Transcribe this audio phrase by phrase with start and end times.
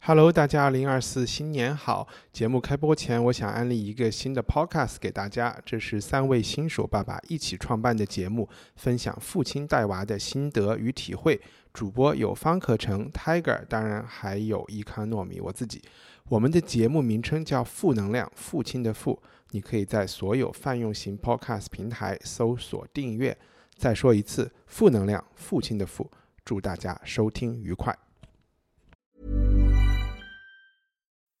[0.00, 2.06] Hello，大家，二零二四新年好！
[2.32, 11.40] 节目开播前，我想安利一个新的 Podcast 给大家，这是三位新手爸爸一起创办的节目，分享父亲带娃的心得与体会。
[11.72, 15.82] 主播有方可成、Tiger，当然还有伊康糯米我自己。
[16.28, 19.20] 我们的节目名称叫“负能量”，父亲的“父”，
[19.50, 23.36] 你可以在所有泛用型 Podcast 平台搜索订阅。
[23.76, 26.08] 再说一次，“负能量”，父亲的“父”。
[26.44, 28.05] 祝大家收听愉快。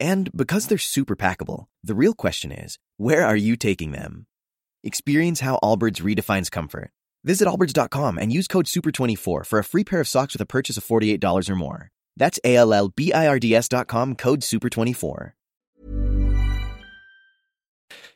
[0.00, 4.26] And because they're super packable, the real question is, where are you taking them?
[4.84, 6.90] Experience how Allbirds redefines comfort.
[7.24, 10.76] Visit allbirds.com and use code SUPER24 for a free pair of socks with a purchase
[10.76, 11.90] of $48 or more.
[12.16, 15.32] That's A L L B I R D S.com code SUPER24.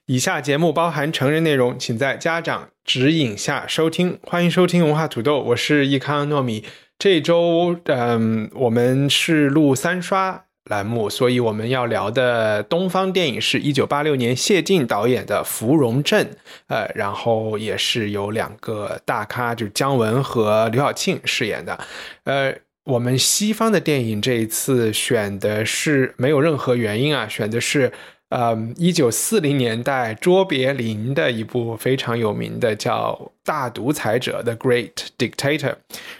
[0.06, 4.18] 以下节目包含成人内容，请在家长指引下收听。
[4.22, 6.64] 欢迎收听文化土豆，我是易康糯米。
[6.98, 16.25] 这周，嗯，我们是录三刷 栏目，所以我们要聊的东方电影是一九八六年谢晋导演的《芙蓉镇》，
[16.67, 21.79] 呃，然后也是有两个大咖，就是姜文和刘晓庆饰演的，
[22.23, 22.53] 呃。
[22.85, 27.91] 我们西方的电影这一次选的是没有任何原因啊，选的是
[28.29, 35.73] 呃一九四零年代卓别林的一部非常有名的叫《大独裁者》（The Great Dictator）。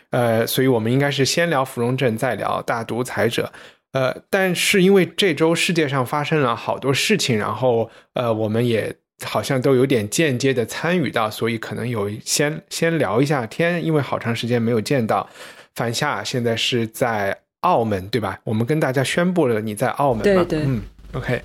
[0.10, 3.52] 呃，所以我们应该是先聊《芙蓉镇》，再聊《大独裁者》。
[3.96, 8.94] 呃，但是因为这周世界上发生了好多事情，然后呃，我们也
[9.24, 15.30] 好像都有点间接的参与到，所以可能有先先聊一下天，因为好长时间没有见到。
[15.76, 18.38] 樊夏现在是在澳门，对吧？
[18.44, 20.44] 我们跟大家宣布了你在澳门嘛？
[20.44, 20.82] 对对，嗯
[21.14, 21.42] ，OK，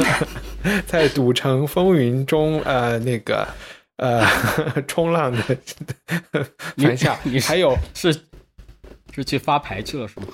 [0.86, 3.48] 在赌城风云中，呃，那个
[3.96, 4.22] 呃，
[4.86, 5.56] 冲浪的
[6.76, 8.12] 樊夏，你还有是
[9.14, 10.26] 是去发牌去了是吗？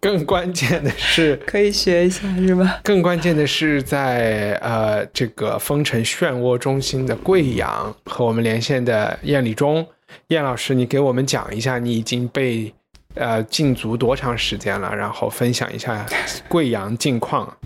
[0.00, 2.80] 更关键的是， 可以学一下是吧？
[2.84, 9.86] 更关键的是在呃这个风城漩涡中心的贵阳和我们连线的燕礼中。
[10.28, 12.72] 燕老师，你给我们讲一下，你已经被
[13.14, 14.94] 呃禁足多长时间了？
[14.94, 16.06] 然后分享一下
[16.48, 17.56] 贵阳近况。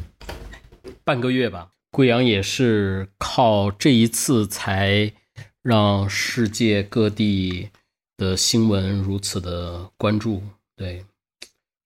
[1.05, 5.13] 半个月吧，贵阳也是靠这一次才
[5.63, 7.69] 让世界各地
[8.17, 10.43] 的新闻如此的关注。
[10.77, 11.05] 对，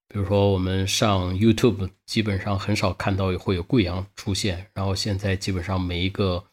[0.08, 6.44] 比如说我们上 YouTube，基本上很少看到会有贵阳出现，然后现在基本上每一个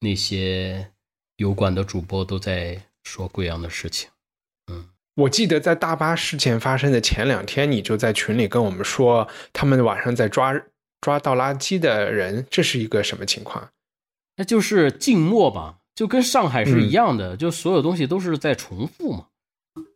[0.00, 0.90] 那些
[1.36, 2.80] 油管的主播都在。
[3.04, 4.10] 说贵阳的事情，
[4.70, 10.52] 嗯，我记得在大巴事件发生的前两天，你就在群里跟我们说，他们晚上在抓
[11.00, 13.70] 抓倒垃圾的人，这是一个什么情况？
[14.36, 19.27] 那就是静默吧，就跟上海是一样的，就所有东西都是在重复嘛，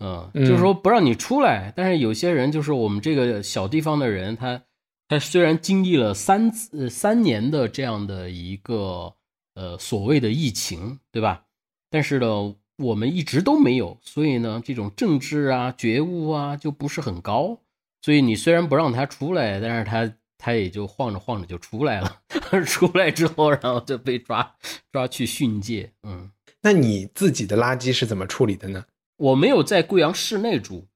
[0.00, 4.62] 嗯，就是说不让你出来，但是有些人就是我们这个小地方的人，他
[5.08, 9.14] 他虽然经历了三呃三年的这样的一个
[9.54, 11.44] 呃所谓的疫情，对吧？
[11.90, 12.54] 但是呢。
[12.78, 17.60] 我们一直都没有，所以呢，这种政治啊、觉悟啊就不是很高。
[18.00, 22.22] 所以你虽然不让他出来，但是他他也就晃着晃着就出来了。
[22.66, 24.56] 出来之后，然后就被抓
[24.90, 25.92] 抓去训诫。
[26.02, 26.30] 嗯，
[26.62, 28.84] 那你自己的垃圾是怎么处理的呢？
[29.22, 30.88] 我没有在贵阳市内住，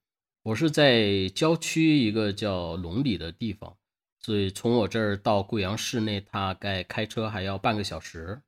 [0.42, 3.76] 我是在郊区一个叫龙里的地方，
[4.18, 8.42] 所以从我这儿到贵阳市内大概开车还要半个小时。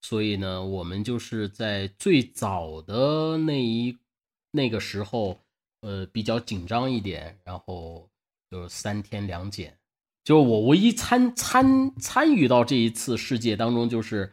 [0.00, 3.98] 所以呢，我们就是在最早的那一
[4.52, 5.40] 那个时候，
[5.80, 8.08] 呃，比较紧张一点，然后
[8.48, 9.76] 就是三天两检。
[10.22, 14.32] 就我唯一参参参与到这一次事件当中，就是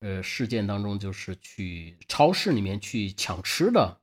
[0.00, 4.00] 呃，事件当中就是去超市里面去抢吃的。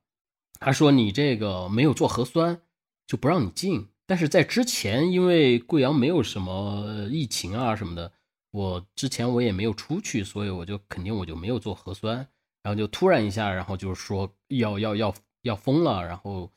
[0.60, 2.60] 他说你这个没有做核酸，
[3.06, 3.88] 就不让你进。
[4.06, 8.12] 但是在之前，因为贵阳没有什么疫情啊什么的。
[8.52, 12.16] 我之前我也没有出去，所以我就肯定我就没有做核酸，
[12.62, 16.50] 然后就突然一下，然后就是说要要要要封了，然后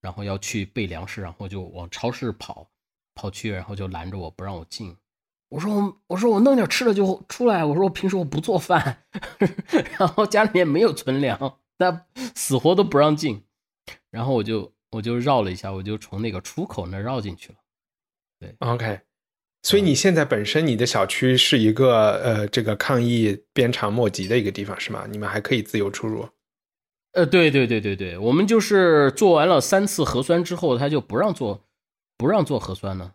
[0.00, 2.70] 然后要去备粮食，然后就往超市跑
[3.14, 4.96] 跑去，然后就拦着我不让我进。
[5.48, 7.64] 我说我说我弄点吃的就出来。
[7.64, 9.04] 我说我平时我不做饭，
[9.98, 13.42] 然后家里面没有存粮，但死活都不让进。
[14.10, 17.58] 然后我就我就绕了一下，我就从那个出口那绕进去了。
[18.38, 19.00] 对，OK。
[19.64, 25.06] 所以你现在本身你的小区是一个呃这个抗疫鞭长莫及的一个地方是吗？
[25.08, 26.28] 你们还可以自由出入？
[27.12, 31.64] 呃，对对对对对，我们就是做完了三次核酸之后，他就不让做，
[32.16, 33.14] 不让做核酸了。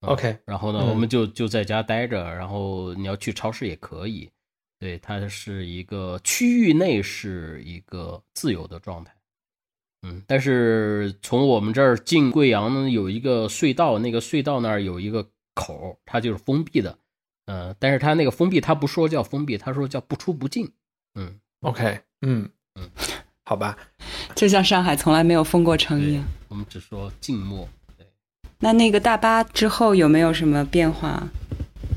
[0.00, 4.31] OK，然后呢，嗯我们就就在家待着，然后你要去超市也可以。
[4.82, 9.14] 对，它是一个区域内是一个自由的状态。
[10.04, 15.24] 嗯，但是从我们这儿进贵阳呢，有一个隧道，那个隧道那儿有一个
[15.54, 16.98] 口，它就是封闭的。
[17.46, 20.68] 呃，但是它那个封闭，它不说叫封闭，它说叫不出不进。
[21.14, 22.90] 嗯，OK，嗯嗯，
[23.44, 23.78] 好吧，
[24.34, 27.68] 就像上海从来没有封过城一样。，我们只说静默。
[27.96, 28.04] 对
[28.58, 31.22] 那那个大巴之后有没有什么变化？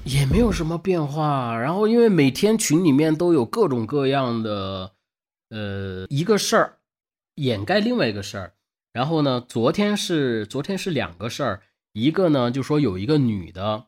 [0.06, 1.58] 也没有什么变化。
[1.58, 4.94] 然后因为每天群里面都有各种各样的，
[5.50, 6.78] 呃，一个事儿
[7.36, 8.54] 掩盖另外一个事儿。
[8.94, 11.62] 然后呢，昨天是昨天是两个事儿，
[11.92, 13.88] 一个呢就说有一个女的，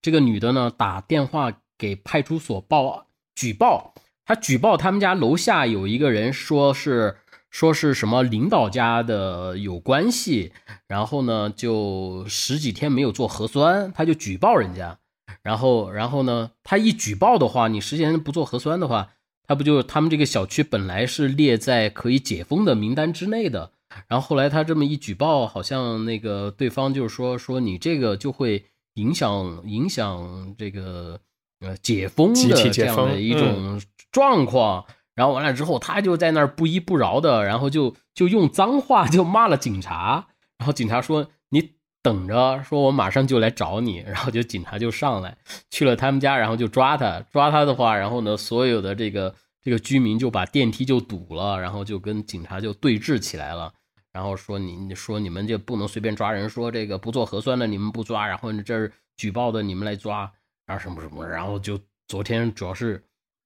[0.00, 3.06] 这个女的呢打电话给派出所报
[3.36, 3.94] 举报，
[4.24, 7.18] 她举报他们家楼下有一个人说是
[7.50, 10.52] 说是什么领导家的有关系，
[10.88, 14.98] 然后呢就十几天没有做核酸，她就举报人家。
[15.42, 19.10] 然后，然后呢，他一举报的话，你十几天不做核酸的话，
[19.46, 23.72] 他不就他们这个小区本来是列在可以解封的名单之内的，
[24.06, 31.18] 然后后来他这么一举报，好像那个对方就是说说你这个就会影响影响这个
[31.60, 33.80] 呃解封的这样的一种
[34.10, 34.84] 状况。
[35.14, 40.28] 然后完了之后，他就在那儿不依不饶的，然后就就用脏话就骂了警察。
[40.56, 45.36] 然后警察说：“你等着，说我马上就来找你。”然后就警察就上来
[45.70, 47.20] 去了他们家，然后就抓他。
[47.30, 53.72] 抓他的话，然后呢，所有的这个这个居民就把电梯就堵了，然后就跟警察就对峙起来了。
[54.12, 60.30] 然后说你你说你们就不能随便抓人，说这个不做核酸的你们不抓，然后这举报的你们来抓，
[60.66, 63.02] 然后什么什么，然后就昨天主要是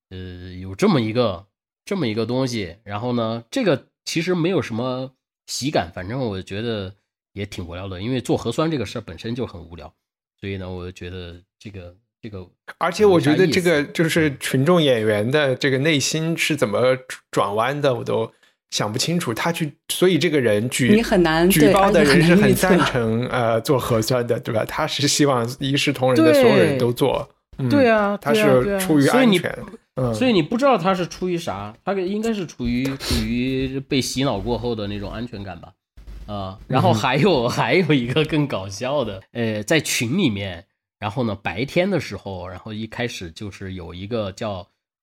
[0.09, 0.17] 呃
[0.59, 1.45] 有这么一个
[1.85, 5.13] 这么一个东西，然后呢，这个其实没有什么
[5.45, 6.93] 喜感，反正我觉得
[7.37, 9.93] 也挺无聊的，因为做核酸这个事儿本身就很无聊，
[10.39, 12.45] 所以呢，我觉得这个这个
[12.79, 16.97] 而且我觉得这个就是群众演员的这个内心是怎么
[17.31, 18.31] 转弯的，我都
[18.71, 19.33] 想不清楚。
[19.33, 24.65] 他去，所以这个人举你很难举对报的人是很赞成呃做核酸的，对吧？
[24.65, 27.29] 他是希望一视同仁的，所有人都做。
[27.59, 29.57] 嗯、对啊，他是出于安全。
[29.95, 35.73] 嗯，所以你不知道他是出于啥，他应该是处于处于被洗脑过后的那种安全感吧，
[36.27, 40.65] 啊、然后还有、还有一个更搞笑的，呃，在群里面，
[40.99, 44.51] 然后呢白天的时候，然后一开始就是有一个叫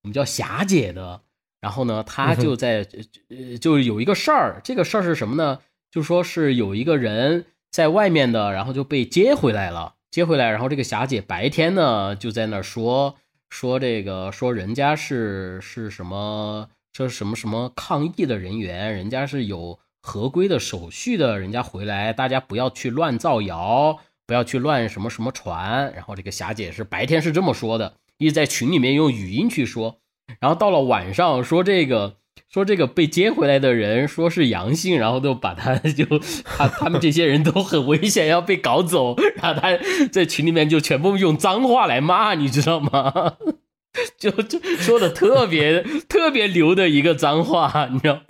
[0.02, 1.20] 我们叫霞姐的，
[1.60, 2.86] 然后呢她就在
[3.30, 5.58] 呃就有一个事儿，这个事儿是什么呢？
[5.90, 13.16] 就说是有一个人在外面的，然后就被接回来了，接回来，然后这个霞姐白天呢就在那说。
[13.50, 25.90] 说这个说人家是是什么这什么什么抗议的人员，人家是有合规的手续的，人家回来大家不要去乱造谣，不要去乱什么什么传。
[25.94, 30.00] 然后这个霞姐是白天是这么说的，一直在群里面用语音去说，
[30.38, 32.16] 然后到了晚上说这个。
[32.50, 36.04] 说这个被接回来的人说是阳性，然后就把他就
[36.44, 39.16] 他他们这些人都很危险，要被搞走。
[39.36, 39.76] 然后他
[40.12, 43.36] 在群里面就全部用脏话来骂，你知道吗？
[44.18, 48.22] 就就说的特别特别牛的一个脏话，你知道。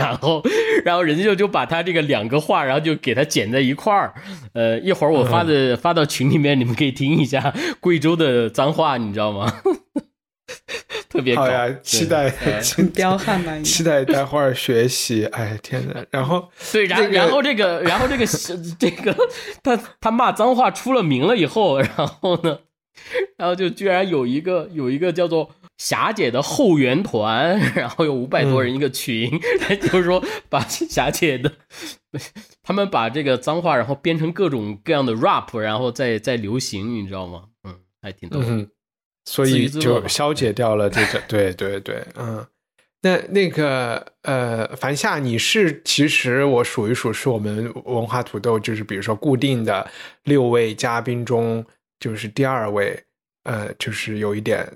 [0.00, 0.42] 然后，
[0.84, 4.14] 然后人家就就把他这个两个话，然后就给他剪在一块儿。
[4.54, 9.52] 呃，一会儿我发的、发到群里面，你们可以听一下贵州的脏话，你知道吗？
[11.08, 13.52] 特别搞好呀，期待很彪悍吧？
[13.52, 15.24] 应该期待待会儿学习。
[15.26, 16.04] 哎，天哪！
[16.10, 18.24] 然后对，然、这个然后这个，然后这个
[18.78, 19.14] 这个，
[19.62, 22.58] 他他骂脏话出了名了以后，然后呢，
[23.36, 25.50] 然后就居然有一个有一个叫做
[25.80, 29.30] 霞姐的后援团， 然后有五百多人一个群，
[29.80, 31.50] 就是说把霞姐的，
[32.62, 37.44] 他们把这个脏话然后编成各种各样的 rap，然后再再流行，你知道吗？
[37.64, 38.46] 嗯，还挺逗的。
[38.46, 38.68] 嗯，
[39.24, 42.46] 所以就消解掉了这个，对对对，嗯。
[43.02, 49.90] 那那个呃，樊夏，你是其实我数一数，是我们文化土豆，就是比如说固定的
[50.24, 51.64] 六位嘉宾中，
[51.98, 53.02] 就是第二位，
[53.44, 54.70] 呃，就是有一点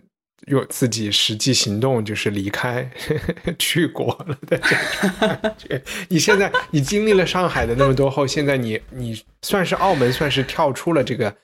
[0.47, 2.89] 有自己实际行动，就是离开
[3.59, 5.83] 去国了的感觉。
[6.09, 11.35] 你现在你经历了上海的那么多后，现在你你算是澳门算是跳出了这个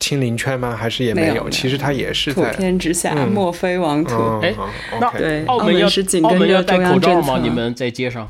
[0.00, 0.76] 清零圈吗？
[0.76, 1.14] 还是也？
[1.14, 4.14] 没有没有其实它也是普在天之下，嗯莫非王土。
[4.14, 7.34] 嗯，哎嗯那澳门要是紧澳门要戴跟着中口罩吗？
[7.34, 7.48] 央政策。
[7.48, 8.28] 你们在街上？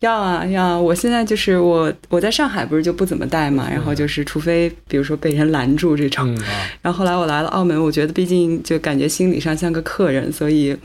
[0.00, 0.78] 要啊要啊！
[0.78, 6.38] 我现在就是我我在上海不是就不怎么戴嘛，然后就是除非比如说被人拦住这种，嗯
[6.82, 10.76] 然后后来我来了澳门，我觉得毕竟就感觉心理上像个客人，所以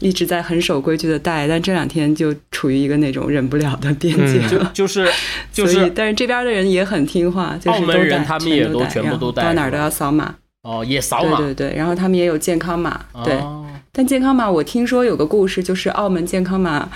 [0.00, 4.70] 一直在很守规矩的戴，但这两天就处于一个那种忍不了的边界嗯 就了。
[4.74, 5.08] 就是
[5.52, 10.34] 就是但是这边的人也很听话，就是都澳门人带他们也都全部都戴到哪儿都要扫码。
[10.62, 13.34] 哦，也扫码，对对对，然后他们也有健康码，对。
[13.34, 13.60] 哦
[13.96, 16.90] 但健康码我听说有个故事，就是澳门健康码，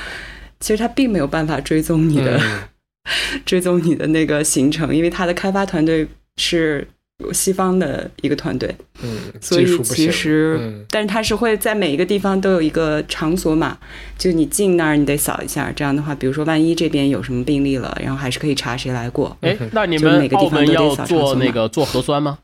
[0.60, 2.60] 其实它并没有办法追踪你的、嗯。
[3.46, 6.86] 追踪你的那个行程，因为它的开发团队是
[7.32, 8.72] 西方的一个团队，
[9.02, 10.84] 嗯，所以其实，嗯。
[10.90, 13.78] 但是它是会在每一个地方都有一个场所码，
[14.18, 19.34] 就你进那儿你得扫一下，这样的话，比如说万一这边有什么病例了，然后还是可以查谁来过。
[19.40, 22.38] 哎，那你们每个地方都得澳门要扫那个做核酸吗？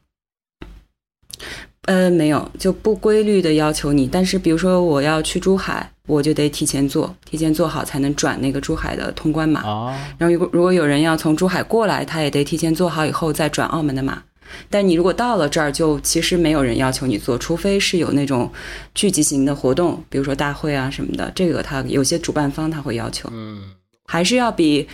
[1.87, 4.07] 呃，没有，就不规律的要求你。
[4.07, 9.61] 但是比如说我要去珠海，我就得提前做，提前做好才能转那个珠海的通关码。
[9.61, 14.23] 啊，然后如果如果有人要从珠海过来，他也得提前做好以后再转澳门的码。
[14.71, 18.50] 但你如果到了这儿，就其实没有人要求你做，除非是有那种
[18.95, 23.61] 聚集型的活动，比如说大会啊什么的，这个他有些主办方他会要求，嗯，
[24.07, 24.87] 还是要比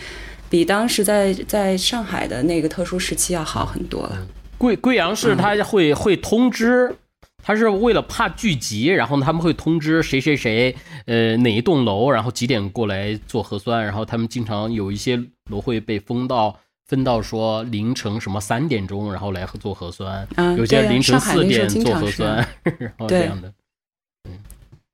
[0.49, 4.17] 比当时在在上海的那个特殊时期要好很多了。
[4.61, 6.95] 贵贵阳市他会会通知。
[7.43, 10.75] 他是为了怕聚集，然后他们会通知谁谁谁，
[11.07, 23.51] 呃，哪一栋楼，然后几点过来做核酸，然后他们经常有一些楼会被封到分到说凌晨什么三点钟，然后来做核酸，啊，有些凌晨四点做核酸， 然后这样的。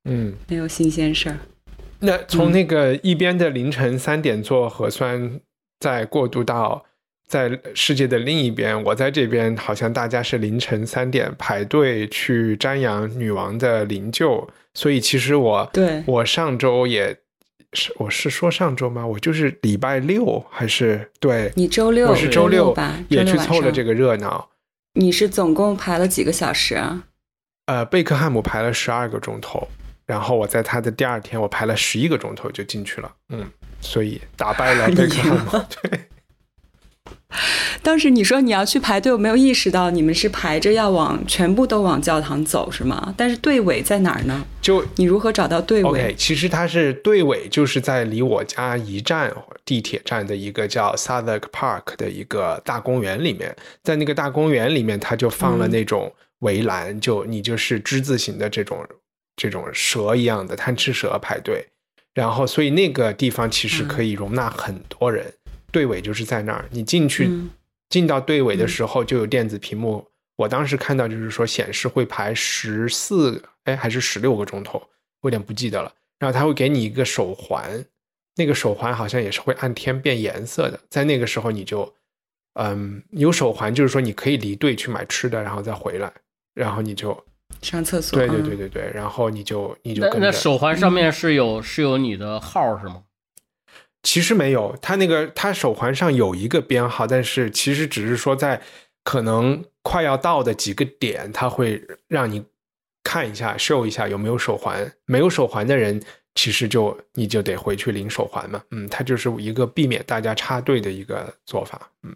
[0.08, 1.36] 嗯，没有新鲜事儿。
[1.98, 5.38] 那从那个一边的凌晨三点做核酸，
[5.80, 6.86] 再过渡到
[7.28, 17.14] 在世界的另一边，我在这边好像大家是凌晨三点排队去瞻仰女王的灵柩，所以其实我对我上周也
[17.74, 19.06] 是我是说上周吗？
[19.06, 24.48] 我就是礼拜六还是对，你周六我是周六吧，也去凑了这个热闹。
[24.94, 27.04] 你是总共排了几个小时啊？
[27.66, 29.68] 呃，贝克汉姆排了十二个钟头，
[30.06, 33.46] 然后我在他的第二天我排了十一个钟头就进去了，嗯，
[33.82, 35.64] 所以打败了 贝克汉姆。
[35.82, 36.00] 对，
[37.82, 43.14] 当时你说你要去排队，我没有意识到你们是排着要往全部都往教堂走是吗？
[43.16, 44.44] 但是队尾在哪儿呢？
[44.62, 49.32] 就你如何找到队尾？OK，其实它是队尾，就是在离我家一站
[49.64, 55.70] 地铁站的一个叫 Southwark Park 的一个大公园里面，在那个大公园里面，它就放了嗯。
[55.70, 58.84] 那种围栏，就你就是之字形的这种
[59.36, 61.66] 这种蛇一样的贪吃蛇排队，
[62.14, 65.32] 然后所以那个地方其实可以容纳很多人，
[65.78, 67.50] 队尾就是在那儿，你进去、嗯
[67.88, 70.06] 进到队尾的时候就有电子屏幕。
[70.36, 74.78] 我当时看到就是说显示会排十四，哎，还是十六个钟头，
[75.22, 75.90] 我有点不记得了。
[76.18, 77.82] 然后他会给你一个手环，
[78.36, 80.78] 那个手环好像也是会按天变颜色的。
[80.90, 81.94] 在那个时候你就，
[82.60, 86.12] 嗯，有手环就是说你可以离队去买吃的，然后再回来，
[86.52, 87.24] 然后你就，
[87.62, 88.18] 上厕所。
[88.18, 90.30] 对对嗯对对对，然后你就你就那那跟着。
[90.30, 93.04] 手环上面是有是有你的号是吗？
[94.02, 98.60] 其实没有，他那个他手环上有一个编号，但是其实只是说在
[99.04, 102.44] 可能快要到的几个点，他会让你
[103.02, 104.92] 看一下、show 一下有没有手环。
[105.06, 106.00] 没有手环的人，
[106.34, 108.62] 其实就你就得回去领手环嘛。
[108.70, 111.90] 嗯，它就是一个避免大家插队的一个做法。
[112.02, 112.14] 嗯，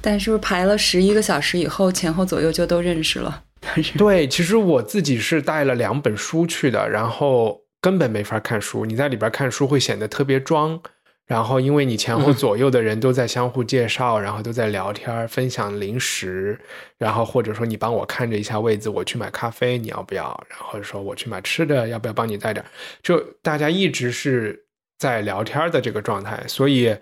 [0.00, 3.44] 但是不是排了十一个小时以后，前后左右就都认识了？
[3.96, 8.84] 对，其实我自己是带了两本书去的，然后根本没法看书。
[8.84, 10.80] 你在里边看书会显得特别装，
[11.26, 16.58] 然后因为你前后左右的人都在相互介绍，然后都在聊天、分享零食，
[16.98, 20.44] 然后或者说你帮我看着一下位子，我去买咖啡，你要不要？
[20.48, 22.64] 然后说我去买吃的，要不要帮你带点？
[23.02, 24.66] 就大家一直是
[24.98, 26.96] 在聊天的这个状态，所以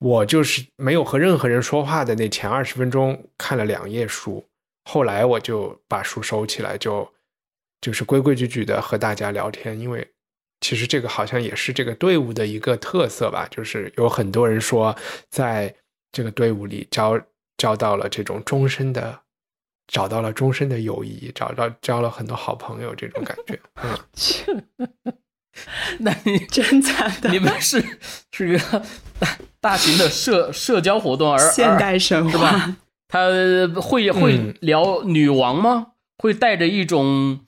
[0.00, 4.44] 我就是没有和任何人说话的那前二十分钟看了两页书。
[4.84, 7.08] 后来我就把书收起来，就
[7.80, 10.06] 就是规规矩矩的和大家聊天，因为
[10.60, 14.96] 其实这个好像也是这个队伍的一个特色吧，就是有很多人说
[15.30, 15.74] 在
[16.12, 17.20] 这个队伍里交
[17.56, 19.20] 交到了这种终身的，
[19.86, 23.58] 找到了终身的友谊，找到交了很多好朋友，这种感觉。
[23.82, 25.14] 嗯，
[26.00, 27.30] 那你真惨的？
[27.30, 27.82] 你们是
[28.32, 28.82] 是一个
[29.18, 32.76] 大大型的社社交活动，而现代神是话吧？
[33.08, 33.28] 他
[33.80, 35.92] 会会嗯聊女王吗？
[36.18, 37.40] 会带着一种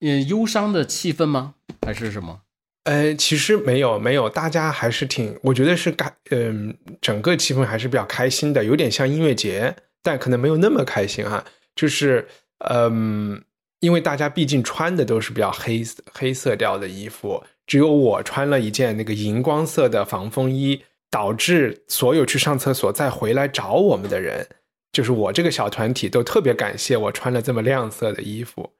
[0.00, 1.54] 嗯忧伤的气氛吗？
[1.86, 2.40] 还是什么？
[2.84, 11.44] 呃，其实没有没有，大家还是挺，我觉得是开，嗯、整个气氛还是比较开心的，有点像音乐节，但可能没有那么开心哈。
[11.76, 12.26] 就是，
[12.70, 13.42] 嗯、
[13.80, 24.48] 因为大家毕竟穿的都是比较黑黑色调的衣服，只有我穿了一件那个荧光色的防风衣，导致所有去上厕所再回来找我们的人，
[24.90, 28.72] 就是我这个小团体都特别感谢我穿了这么亮色的衣服。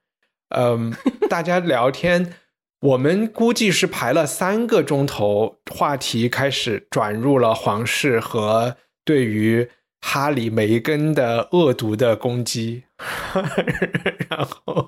[0.50, 0.94] 嗯，
[1.28, 2.34] 大家聊天，
[2.80, 9.68] 我们估计是排了三个钟头，话题开始转入了皇室和对于
[10.00, 12.84] 哈里梅根的恶毒的攻击，
[14.28, 14.86] 然后。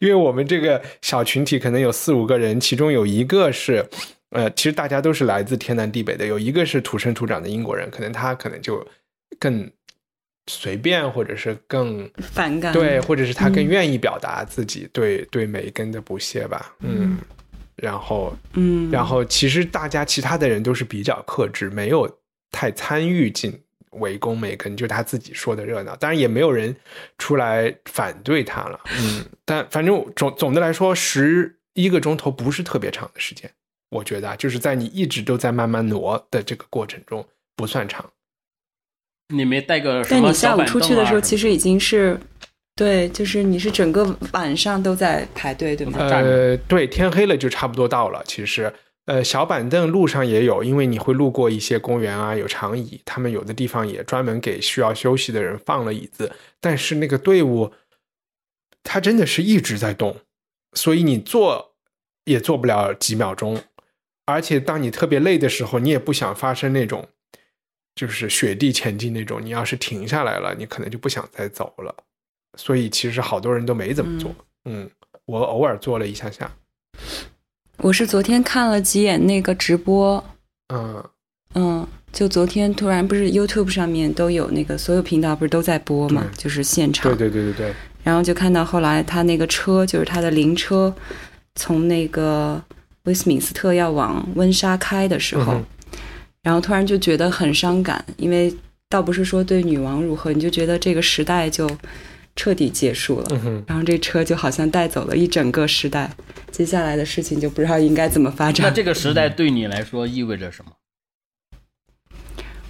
[0.00, 3.88] 因为我们这个小群体可能有四五个人，其中有一个是，
[4.30, 8.84] 呃，其实大家都是来自天南地北的，有一个是土生土长的英国人，可能他可能就
[9.38, 9.70] 更
[10.46, 17.18] 随便，或者是更反感，对，或者是他更愿意表达自己对对梅根的不屑吧，嗯，
[17.76, 22.18] 然后，嗯，然后其实大家其他的人都是比较克制，没有
[22.50, 23.62] 太参与进。
[24.00, 26.76] 围攻梅根，就他自己说的热闹，当然也没有人
[27.16, 28.78] 出来反对他了。
[28.98, 33.50] 嗯，但反正总总的来说，十一个钟头不是特别长的时间，
[33.88, 37.26] 我觉得就是在你一直都在慢慢挪的这个过程中
[37.56, 38.04] 不算长。
[39.34, 40.04] 你没带个？
[40.08, 42.18] 但你下午出去的时候，其实已经是
[42.74, 45.98] 对，就是你是整个晚上都在排队，对吗？
[45.98, 48.72] 呃，对，天黑了就差不多到了，其实。
[49.06, 56.32] 呃，小板凳路上也有，因为你会路过一些公园啊，有长椅，他们有的地方也专门给需要休息的人放了椅子。
[56.60, 57.72] 但是那个队伍，
[58.82, 60.16] 它真的是一直在动，
[60.72, 61.76] 所以你坐
[62.24, 63.62] 也坐不了几秒钟。
[64.24, 67.06] 而且当你特别累的时候，你也不想发生那种
[67.96, 69.44] 就是雪地前进那种。
[69.44, 71.92] 你要是停下来了，你可能就不想再走了。
[72.56, 74.32] 所以其实好多人都没怎么做。
[74.66, 74.88] 嗯，
[75.24, 76.48] 我偶尔做了一下下。
[77.78, 80.24] 我是昨天看了几眼那个直播，
[80.72, 81.04] 嗯
[81.54, 90.94] 嗯，就昨天突然不是 YouTube 上面都有那个所有频道不是都在播嘛，就是现场，对对对对对，然后就看到后来他那个车就是他的灵车
[91.54, 92.62] 从那个
[93.04, 95.60] 威斯敏斯特要往温莎开的时候，
[96.46, 98.54] 然后突然就觉得很伤感，因为
[98.88, 101.68] 倒不是说对女王如何，你就觉得这个时代就。
[102.38, 106.14] 彻底结束了，然后这车就好像带走了一整个时代，
[106.52, 108.66] 接下来的事情就不知道应该怎么发展。
[108.66, 110.72] 那这个时代对你来说意味着什么？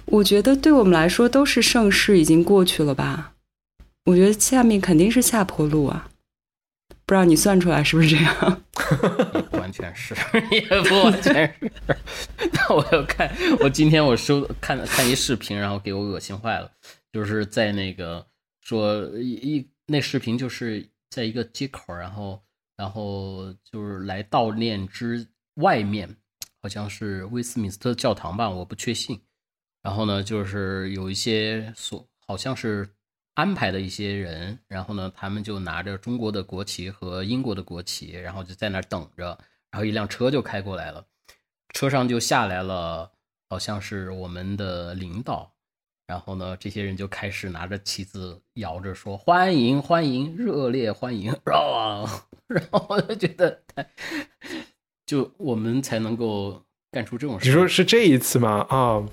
[0.05, 3.33] 我觉得对我们来说都是盛世已经过去了吧。
[4.05, 6.07] 我觉得下面肯定是下坡路啊，
[7.07, 8.61] 不知道你算出来是不是这样？
[9.57, 10.13] 完全是，
[10.51, 11.71] 也不完全是。
[12.51, 16.69] 那我要看，我今天我收看看一视频，然后给我恶心坏了，
[17.11, 18.27] 就是在那个。
[18.61, 22.43] 说一一那视频就是在一个街口，然后
[22.75, 25.25] 然后就是来悼念之
[25.61, 26.13] 外面，
[26.61, 29.17] 好像是威斯敏斯特教堂吧，我不确信。
[29.81, 32.85] 然后呢，就是有一些所好像是
[33.37, 39.37] 安排的一些人，然后呢，他们就拿着中国的国旗和英国的国旗，然后就在那等着。
[39.69, 41.05] 然后一辆车就开过来了，
[41.71, 43.11] 车上就下来了，
[43.47, 45.51] 好像是我们的领导。
[46.07, 52.09] 然后呢，这些人就开始拿着旗子摇着说：“欢迎，欢迎，热烈欢迎！”啊，
[52.47, 53.61] 然后我就觉得，
[55.05, 57.47] 就我们才能够干出这种事。
[57.47, 58.65] 你说是这一次吗？
[58.67, 59.05] 啊，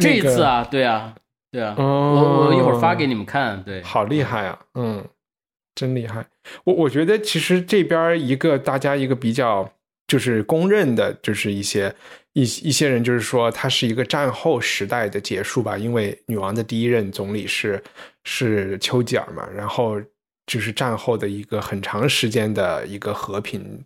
[0.00, 1.14] 这一次啊，对啊，
[1.50, 3.62] 对啊，我我一会儿发给你们看。
[3.62, 5.04] 对，好厉害啊，嗯，
[5.74, 6.26] 真厉害。
[6.64, 9.72] 我我觉得其实这边一个大家一个比较
[10.06, 11.94] 就是公认的，就是一些。
[12.32, 17.82] 一一些人就是说，它是一个战后时代的结束吧，因为女王的第一任总理是
[18.22, 20.00] 是丘吉尔嘛，然后
[20.46, 23.84] 就是战后的一个很长时间的一个和平，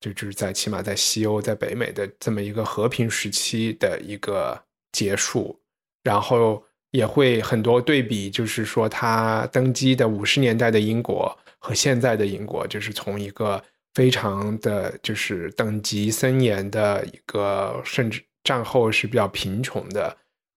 [0.00, 5.56] 就就是在起码在西欧、在北美的这么一个和平时期的一个结束，
[6.02, 6.65] 然后
[6.96, 13.62] 也会很多对比，就是说他登基的五十年代的英国和现在的英国，就是从一个。
[13.96, 20.14] 非常的就是等级森严的一个，甚至战后是比较贫穷的，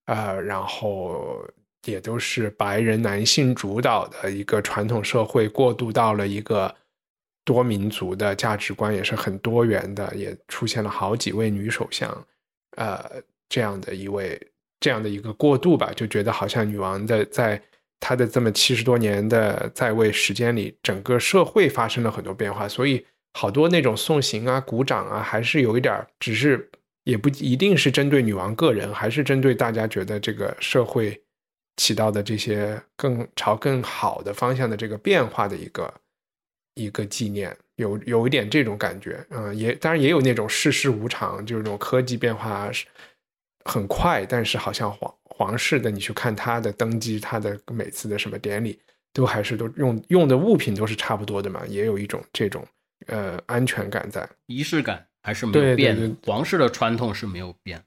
[0.08, 1.41] 呃，然后
[1.86, 6.75] 也都是白人男性主导的一个传统社会，过渡到了一个
[7.45, 12.12] 多民族的价值观也是很多元的，也出现了好几位女首相，
[12.75, 13.10] 呃，
[13.47, 14.38] 这样的一位
[14.79, 17.61] 这样的一个过渡吧，就觉得好像女王的在
[17.99, 23.05] 她的这么七十多年的在位时间里，整个社会发生了很多变化，所以。
[23.35, 26.67] 好多那种送行啊、鼓掌啊，还是有一点，只是
[27.03, 31.17] 也不一定是针对女王个人，还是针对大家觉得这个社会
[31.77, 35.93] 起到的这些更朝更好的方向的这个变化的一个
[36.73, 39.23] 一个纪念，有有一点这种感觉。
[39.29, 42.71] 嗯，也当然也有那种世事无常，就是那种科技变化
[43.65, 48.79] 很快，但是好像皇皇室的，你去看他的登基，他的每次的什么典礼，
[49.13, 52.65] 都还是都用用的物品都是差不多的嘛，也有一种这种。
[53.07, 57.81] 呃，安全感在，仪式感还是没有变的对，王室的传统是没有变。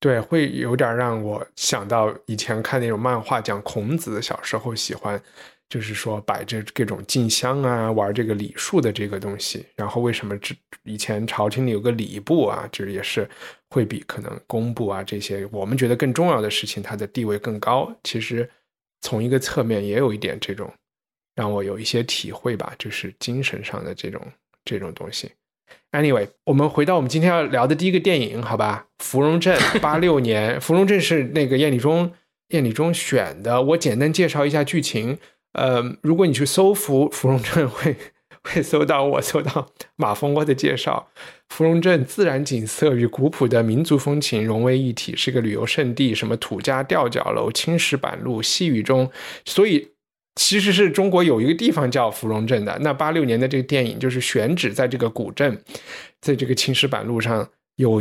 [0.00, 5.22] 对，会有点让我想到以前看那种漫画，讲孔子小时候喜欢，
[5.70, 9.64] 就是说摆着各种进香啊，玩这个礼数的这个东西。
[9.76, 10.52] 然后为什么这
[10.82, 13.26] 以前朝廷里有个礼部啊，就是也是
[13.70, 17.90] 会比可能工部啊这些我们觉得更重要的事情，它的地位更高。
[18.02, 18.50] 其实
[19.00, 20.68] 从一个侧面也有一点这种
[21.36, 24.20] 让我有一些体会吧，就是精神上的这种
[24.64, 25.30] 这种东西。
[25.92, 28.86] Anyway，我们回到我们今天要聊的第一个电影，好吧？
[29.04, 32.12] 《芙蓉镇》八六年，《芙蓉镇》是那个燕礼中
[32.48, 33.62] 燕礼中选的。
[33.62, 35.16] 我简单介绍一下剧情。
[35.52, 37.96] 呃，如果你去搜芙芙蓉镇会
[38.42, 41.08] 会搜到我搜到马蜂窝的介绍。
[41.48, 46.14] 芙蓉镇自然景色与古朴的民族风情融为一体，是个旅游胜地。
[46.14, 49.10] 什么土家吊脚楼、青石板路、细雨中，
[49.44, 49.88] 所以
[50.36, 52.78] 其实是中国有一个地方叫芙蓉镇的。
[52.82, 55.60] 那八六年的这个电影就是选址在这个古镇，
[56.20, 58.00] 在这个青石板路上有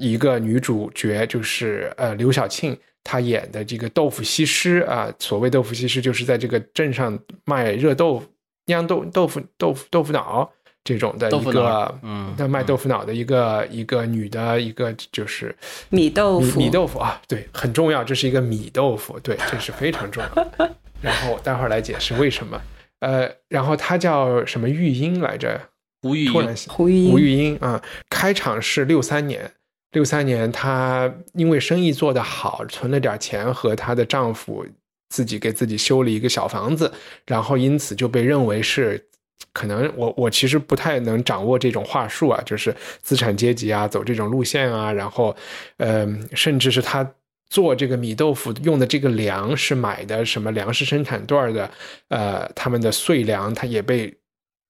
[0.00, 5.12] 一一个女主角，就是呃刘晓庆，她演的这个豆腐西施啊。
[5.18, 8.26] 所谓豆腐西施，就是在这个镇上卖热豆腐、
[8.66, 10.50] 酿豆豆腐、豆腐豆腐脑
[10.82, 15.54] 这种的一个，嗯那卖豆腐脑的一个一个女的一个就是
[15.90, 20.48] 米豆腐，米米豆腐啊，对，很重要，这是一个米豆腐，对，这是非常重要。
[21.02, 22.60] 然后待会儿来解释为什么。
[23.00, 25.60] 呃，然后她叫什么玉英来着？
[26.02, 29.50] 胡玉英突然胡玉英胡玉英啊，开场是六三年，
[29.92, 34.66] 六三年她因为生意做得好，存了点钱，和她的丈夫
[35.08, 36.92] 自己给自己修了一个小房子，
[37.26, 39.06] 然后因此就被认为是。
[39.54, 45.34] 可能我我其实不太能掌握这种话术啊，就是资产阶级啊，走这种路线啊，然后，
[45.78, 47.10] 嗯、甚至是他
[47.48, 51.68] 做这个米豆腐用的这个粮是买的什么粮食生产段的，
[52.08, 54.14] 呃，他们的碎粮，它也被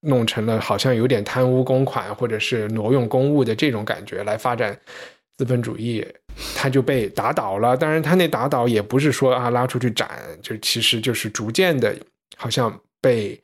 [0.01, 4.77] 弄成了好像有点贪污公款或者是挪用公物的这种感觉来发展
[5.37, 6.05] 资本主义，
[6.55, 7.75] 他就被打倒了。
[7.75, 10.09] 当然，他那打倒也不是说啊拉出去斩，
[10.41, 11.95] 就其实就是逐渐的，
[12.37, 13.41] 好像被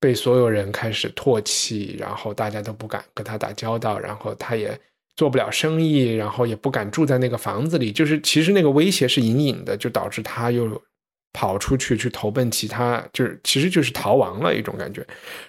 [0.00, 4.78] 被所有人开始唾弃，然后大家都不敢跟他打交道，然后他也
[5.14, 10.82] 做不了生意，然后也不敢住在那个房子里，就是其实那个威胁是隐隐的，就导致他又
[11.38, 15.06] 跑出去去投奔其他，就是其实就是逃亡了一种感觉。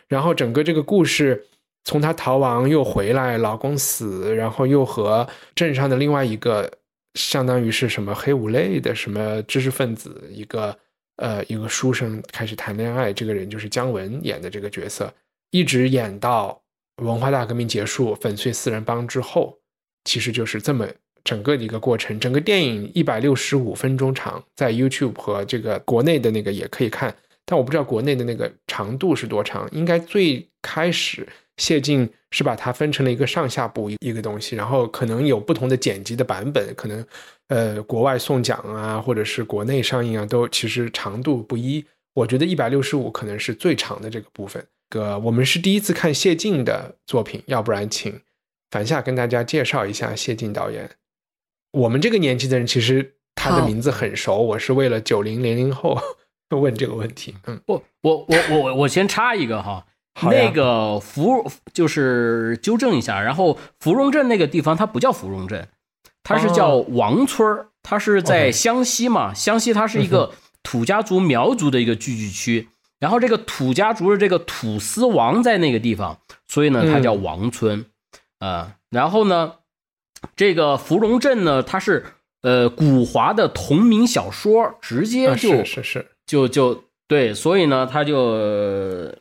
[0.10, 1.42] 然后整个这个故事
[1.86, 6.70] 从他逃亡又回来，老公死，然后又和镇上的另外一个
[7.14, 10.78] 相当于是什么黑五类的什么知识分子一个
[11.16, 15.10] 呃一个书生开始谈恋爱，这个人就是姜文演的这个角色，
[15.52, 16.62] 一直演到
[16.98, 19.58] 文化大革命结束，粉碎四人帮之后，
[20.04, 20.86] 其实就是这么
[21.28, 22.18] 整个的一个过程。
[22.18, 27.14] 整个电影一百六十五分钟长，在 YouTube 和这个国内的那个也可以看，
[27.46, 29.68] 但我不知道国内的那个长度是多长。
[29.74, 37.06] 应该最开始谢晋是把它分成了一个上下部一个东西，然后可能有不同的剪辑的版本，可能
[37.50, 41.84] 呃国外送奖啊，或者是国内上映啊，都其实长度不一。
[42.14, 44.66] 我觉得一百六十五可能是最长的这个部分。
[44.90, 48.22] 个我们是第一次看谢晋的作品，要不然请
[48.72, 50.90] 樊夏跟大家介绍一下谢晋导演。
[51.72, 56.00] 我们这个年纪的人其实他的名字很熟，我是为了九零零零后
[56.50, 57.36] 问这个问题。
[57.46, 59.86] 嗯，我我我我我我先插一个哈，
[60.24, 65.68] 那个芙就是纠正一下，然后芙蓉镇那个地方它不叫芙蓉镇，
[66.24, 70.32] 它是叫王村儿它是在湘西嘛，湘西它是一个
[70.64, 77.86] 土家族苗族的一个聚居区，然后这个土家族的这个土司王在那个地方，所以呢它叫王村，
[78.40, 79.56] 啊、然后呢
[80.36, 82.06] 这个芙蓉镇呢它是
[82.42, 89.16] 呃古华的同名小说，直接啊就是是是，就就对，所以呢，他就呃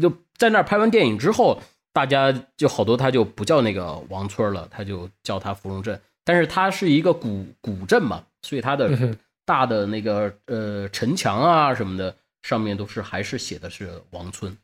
[0.00, 1.60] 就在那儿拍完电影之后，
[1.92, 6.00] 大家就好多他就不叫那个王村了，他就叫他芙蓉镇。
[6.24, 14.54] 但是它是一个古古镇嘛，所以它的大的那个呃城墙啊什么的，上面都是还是写的是王村。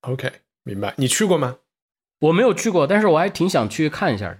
[0.00, 0.32] OK，
[0.64, 0.92] 明白。
[0.96, 1.58] 你去过吗？
[2.18, 4.38] 我没有去过，但是我还挺想去看一下的。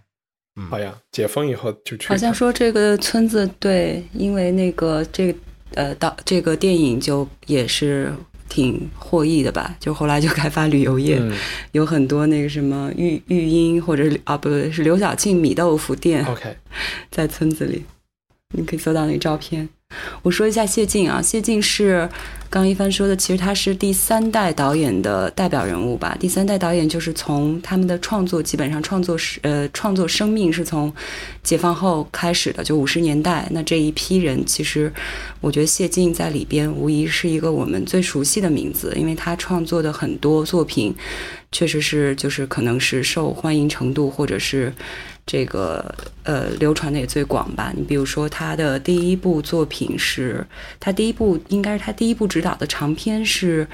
[0.69, 2.09] 好呀，解封以后就去。
[2.09, 5.39] 好像说这个村子对，因为那个这个
[5.75, 8.13] 呃导这个电影就也是
[8.49, 11.33] 挺获益的吧，就后来就开发旅游业，嗯
[11.73, 16.57] 有很多那个什么育育婴或者是啊不对是刘晓庆米豆腐店，OK，
[17.11, 17.85] 在村子里，
[18.55, 19.69] 你可以搜到那个照片。
[20.23, 22.09] 我说一下谢晋啊，谢晋是
[22.49, 26.17] 刚一帆说的，其实他是第三代导演的代表人物吧。
[26.19, 30.93] 第三代导演就是从他们的创作，基本上创作是呃创作生命是从
[31.43, 33.49] 解放后开始的，就五十年代。
[33.51, 34.93] 那这一批人，其实
[35.41, 40.95] 我觉得谢晋在里边无疑是一个我们最熟悉的名字，因为他创作的很多作品，
[41.53, 44.73] 确实是就是可能是受欢迎程度或者是。
[45.31, 47.73] 这个呃，流传的也最广吧。
[47.77, 50.45] 你比如说，他的第一部作品是
[50.81, 53.65] 他第一部，应该是他第一部执导的长片是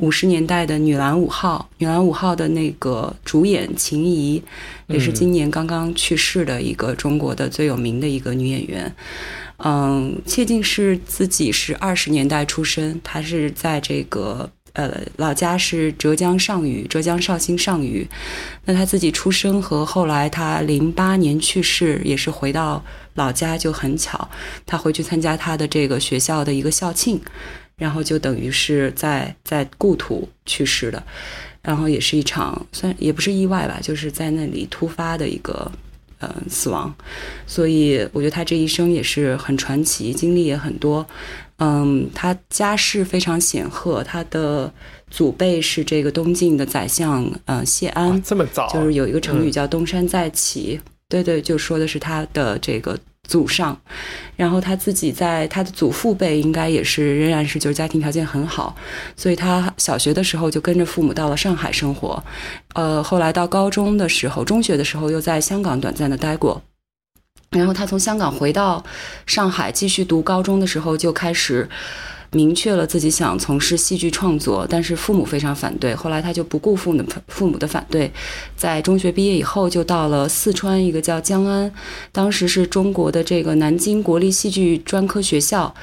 [0.00, 1.66] 五十年代的《女篮五号》。
[1.78, 4.42] 《女篮五号》的那个主演秦怡，
[4.88, 8.94] 也是今年刚刚去世的一个中国的最有名的一个女演员。
[9.64, 14.50] 嗯，切晋是自己是二十年代出生，她是在这个。
[14.78, 18.06] 呃，老家是浙江上虞，浙江绍兴上虞。
[18.64, 22.80] 那他自己出生和后来他零八年去世，也是回到
[23.14, 24.28] 老家就很巧。
[24.64, 27.20] 他回去参加他的这个学校的一个校庆，
[27.76, 31.02] 然后就等于是在在故土去世的。
[31.60, 35.68] 然后也是一场算也不是意外吧，就是在那里突发的一个
[36.20, 36.94] 呃死亡。
[37.48, 41.04] 所以我觉得他这一生也是很传奇，经历也很多。
[41.58, 44.72] 嗯，他家世非常显赫，他的
[45.10, 48.22] 祖辈是这个东晋的宰相，呃，谢安。
[48.22, 50.80] 这么早，就是有一个成语叫“东山再起”。
[51.08, 53.76] 对对，就说的是他的这个祖上。
[54.36, 58.76] 然后他自己在他的祖父辈应该也是仍然是就是家庭条件很好，
[59.16, 62.22] 所以他小学的时候就跟着父母到了上海生活，
[62.74, 66.62] 呃，后来到高中的时候，中学的时候又在香港短暂的待过。
[67.50, 68.84] 然后他从香港回到
[69.26, 71.68] 上海继续读高中的时候，就开始
[72.32, 75.94] 明确了自己想从事戏剧创作，但是父母非常反对。
[75.94, 78.12] 后来他就不顾父母父母的反对，
[78.54, 81.72] 在中学毕业以后就到了四川一个叫江安，
[82.12, 85.74] 当时是中国的这个南京国立戏剧专科学校，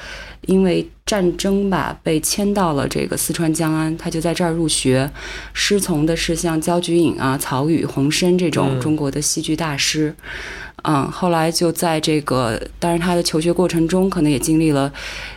[0.42, 5.10] 因为战争吧被迁到了这个四川江安，他就在这儿入学，
[5.52, 10.14] 师从的是像焦菊隐啊、曹禺、洪深这种中国的戏剧大师。
[10.16, 10.65] 嗯，
[11.10, 14.92] 后来就在这个，当然他的求学过程中，可能也经历了，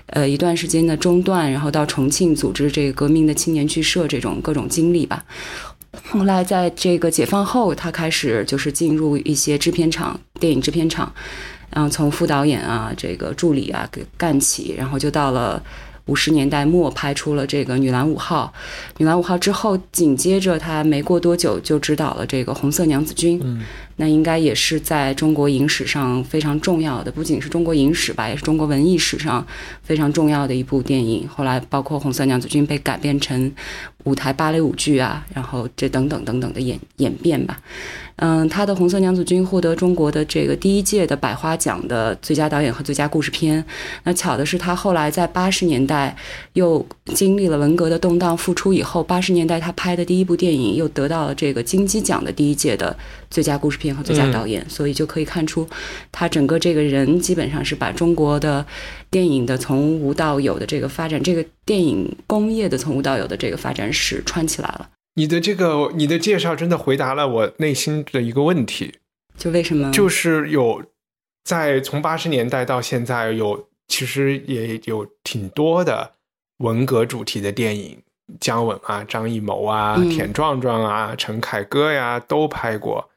[0.07, 5.25] 呃，一段时间的中断，然后到重庆组织这个革命的青年剧社这种各种经历吧。
[6.11, 11.11] 后来在这个解放后，他开始就是进入一些制片厂、电影制片厂，
[11.71, 15.61] 然后从副导演啊、这个助理啊给干起，然后就到了。
[16.05, 18.51] 五十年代末拍出了这个《女篮五号》，
[18.97, 23.61] 《女篮五号》之后，紧接着他没过多久就执导了这个《红色娘子军》，嗯，
[23.99, 29.45] 那应该也是在中国影史上非常重要的，不仅是中国影史吧，也是中国文艺史上
[29.83, 31.27] 非常重要的一部电影。
[31.27, 33.51] 后来，包括《红色娘子军》被改编成
[34.05, 37.59] 舞台芭蕾舞剧啊，然后这等等等等的演演变吧。
[38.21, 43.63] 嗯，他的《红色娘子军》获得中国的这个第一届的百花奖的最佳导演和最佳故事片。
[44.03, 46.15] 那巧的是，他后来在八十年代
[46.53, 46.85] 又
[47.15, 52.93] 经历了文革的动荡，复出以后，八十年代他拍的第一部电影又得到了这个金鸡奖的第一届的
[53.29, 54.67] 最佳故事片和最佳导演。
[54.69, 55.67] 所以就可以看出，
[56.11, 58.65] 他整个这个人基本上是把中国的
[59.09, 64.89] 电影的从无到有的这个发展，这个电影工业的从无到有的这个发展史串起来了。
[65.15, 68.95] 你的这个你的介绍真的回答了我内心的一个问题，
[69.37, 69.91] 就为什么？
[69.91, 70.83] 就是有
[71.43, 76.13] 在从八十年代到现在，有其实也有挺多的
[76.59, 77.97] 文革主题的电影，
[78.39, 83.09] 姜文啊、张艺谋啊、田壮壮啊、陈凯歌呀都拍过。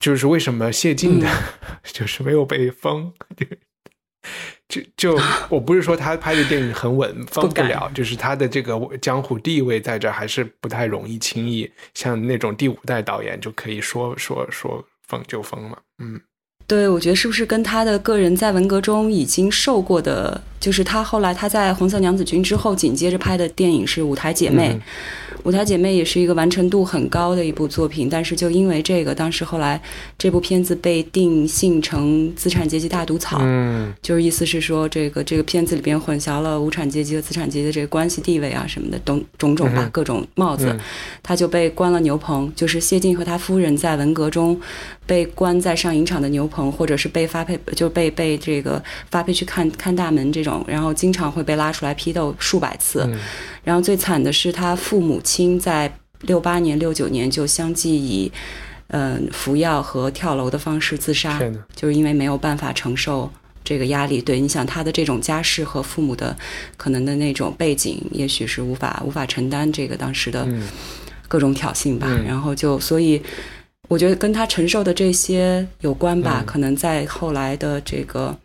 [0.00, 1.28] 就是为什么谢晋的，
[1.84, 3.12] 就是没有被封？
[4.68, 16.20] 就就 我不是说他拍的电影很稳，封不了，就是他的这个江湖地位在这还是不太容易轻易像那种第五代导演就可以说说说封就封嘛，嗯。
[16.66, 24.74] 对，我觉得是不是跟他的个人在文革中已经受过的，就是他后来他在《红色娘子军》之后紧接着拍的电影是《舞台姐妹》，
[25.44, 29.80] 《舞台姐妹》也是一个完成度很高的一部作品，但是就因为这个，当时后来
[30.18, 40.76] 这部片子被定性成资产阶级大毒草，嗯，就是意思是说这个这个片子里边混淆了无产阶级和资产阶级的这个关系地位啊什么的，种种种吧，各种帽子，
[41.22, 44.60] 他就被关了牛棚，就是谢晋和他夫人在文革中。
[45.06, 53.08] 被关在上影厂的牛棚，或者是被发配，就被被这个发配去看看大门这种，然后经常会被拉出来批斗数百次。
[53.68, 58.32] 然后最惨的是他父母亲在六八年、六九年就相继以
[58.86, 61.38] 嗯服药和跳楼的方式自杀，
[61.74, 63.30] 就是因为没有办法承受
[63.62, 64.22] 这个压力。
[64.22, 66.34] 对，你想他的这种家世和父母的
[66.78, 70.48] 可能的那种背景，也许是无法无法承担这个当时的
[71.28, 72.08] 各种挑衅吧。
[72.26, 73.22] 然后就所以。
[73.90, 78.36] 我觉得跟他承受的这些有关吧，可能在后来的这个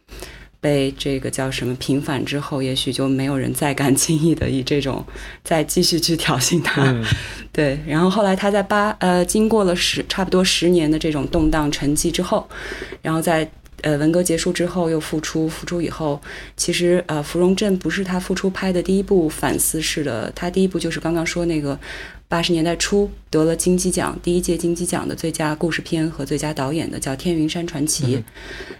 [0.63, 5.05] 被这个叫什么平反之后，也许就没有人再敢轻易的以这种
[5.43, 6.83] 再继续去挑衅他。
[6.85, 7.03] 嗯
[7.51, 12.47] 对，然后后来他在八呃经过了十差不多十年的这种动荡沉寂之后，
[13.01, 13.47] 然后在
[13.81, 16.19] 呃文革结束之后又复出，复出以后，
[16.55, 21.77] 其实呃芙蓉镇不是他复出拍的第一部反思式的，他第一部就是刚刚说那个
[22.33, 28.17] 八十年代初得了金鸡奖第一届金鸡奖的最佳故事片和最佳导演的叫《天云山传奇》，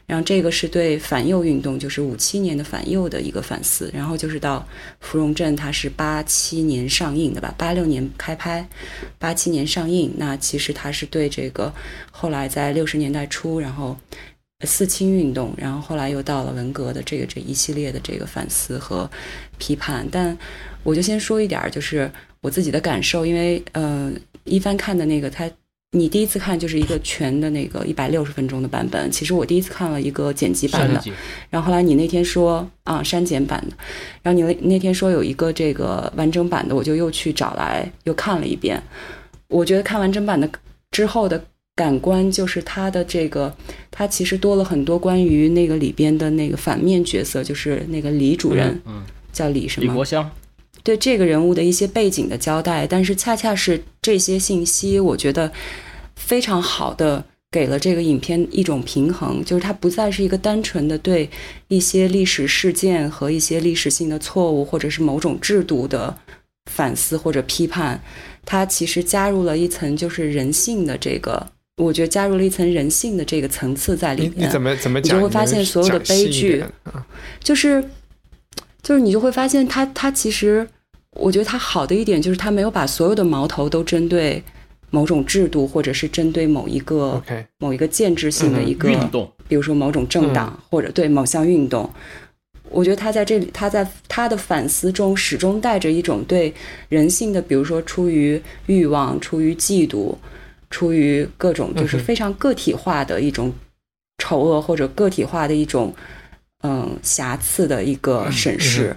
[0.08, 4.68] 然后这个是对反右运动，就是五七年的反右的一个反思，然后就是到
[5.02, 8.68] 芙蓉镇，它是八七年上映的吧，八六年开拍，
[9.20, 10.12] 八七年上映。
[10.18, 11.72] 那其实它是对这个
[12.10, 13.96] 后来在六十年代初，然后
[14.62, 19.08] 呃四清运动，然后后来又到了文革的这个这一系列的这个反思和
[19.60, 20.08] 批判。
[20.12, 20.36] 但
[20.82, 22.12] 我就先说一点儿，就是
[22.44, 25.50] 我自己的感受，因为呃，一帆看的那个他。
[25.96, 31.00] 你第一次看就是一个全的那个一百六十分钟的版本，其实我第一次看了一个剪辑版的，
[31.52, 33.78] 然后后来你那天说啊删减版的，
[34.24, 38.82] 然后你那那天说有一个这个完整版的，我就又去找来又看了一遍。
[39.50, 40.50] 我觉得看完整版的
[40.90, 43.56] 之后的感官就是它的这个，
[43.92, 49.86] 它其实多了很多关于那个里边的那个反面角色，就是那个李主任，嗯，叫李什么？
[49.86, 50.28] 李国香，
[50.84, 55.52] 对这个人物的一些背景的交代，但是恰恰是这些信息，我觉得
[56.16, 61.30] 非常好的给了这个影片一种平衡，就是它不再是一个单纯的对
[61.70, 66.16] 一些历史事件和一些历史性的错误或者是某种制度的
[66.72, 68.02] 反思或者批判，
[68.46, 71.46] 它其实加入了一层就是人性的这个，
[71.78, 74.34] 我觉得加入了一层人性的这个层次在里面。
[74.36, 75.18] 你你怎么怎么讲？
[75.18, 76.64] 你就会发现所有的悲剧，
[77.42, 77.84] 就是
[78.84, 80.68] 就是你就会发现他他其实，
[81.16, 84.44] 我觉得他好的一点就是他没有把所有的矛头都针对
[84.90, 91.90] 某种制度，或者是针对某一个 OK 某一个建制性的一个、运动，比如说某种政党、或者对某项运动。
[92.70, 96.52] 我觉得他在这里，他在他的反思中始终带着一种对
[96.90, 100.16] 人性的，比如说出于欲望、出于嫉妒、
[100.72, 103.54] 出于各种就是非常个体化的一种
[104.18, 105.94] 丑恶或者个体化的一种
[106.64, 108.96] 嗯瑕疵的一个审视。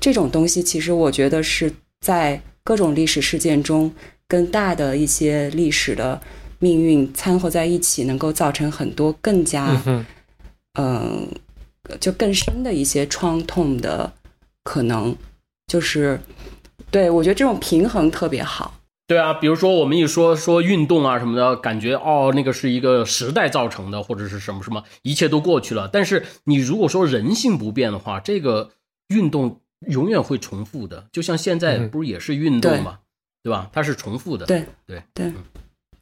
[0.00, 3.92] 这种东西其实我觉得是在各种历史事件中
[4.28, 6.20] 跟大的一些历史的
[6.60, 9.82] 命运掺和在一起，能够造成很多更加
[10.78, 11.26] 嗯
[11.98, 14.12] 就更深的一些创痛的
[14.62, 15.16] 可能，
[15.66, 16.20] 就是
[16.90, 18.77] 对我觉得这种平衡特别好。
[19.08, 25.88] 对啊，比如说我们一说说运动啊什么的，感觉哦那个是一个时代造成的，或者是什么什么，一切都过去了。
[25.90, 28.70] 但是你如果说人性不变的话，这个
[29.08, 31.06] 运动永远会重复的。
[31.10, 32.98] 就像现在嗯不是也是运动嘛，
[33.42, 33.70] 对吧？
[33.72, 34.44] 它是重复的。
[34.44, 35.32] 对对对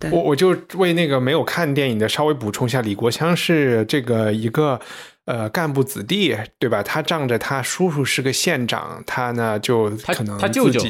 [0.01, 4.81] 对我我就为那个没有看电影的稍微补充一下，李国香是这个一个
[5.27, 6.83] 呃干部子弟，对吧？
[6.83, 10.81] 他仗着他叔叔是个县长，他呢就他可能他舅舅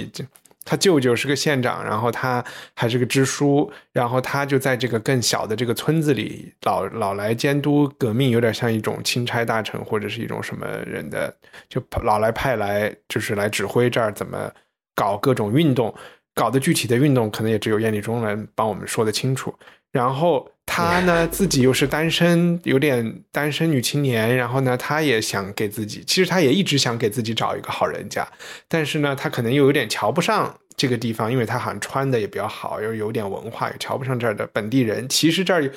[0.67, 11.35] 他舅舅是个县长，然后他还是个支书，然后他就在这个更小的这个村子里老老来监督革命，有点像一种钦差大臣或者是一种什么人的，
[11.71, 14.51] 就老来派来就是来指挥这儿怎么
[14.95, 15.95] 搞各种运动。
[16.35, 19.55] 搞的具体的运动，可能也只有燕立忠来帮我们说的清楚。
[19.91, 24.37] 然后她呢，自己又是单身，有点单身女青年。
[24.37, 28.27] 然后呢，她也想给自己，其实她也一直想给自己找一个好人家，
[28.69, 35.09] 但是呢，他可能又有点瞧不上这个地方，因为他好像穿的也比较好，又有点文化，又瞧不上这儿的本地人。
[35.09, 35.73] 其实这儿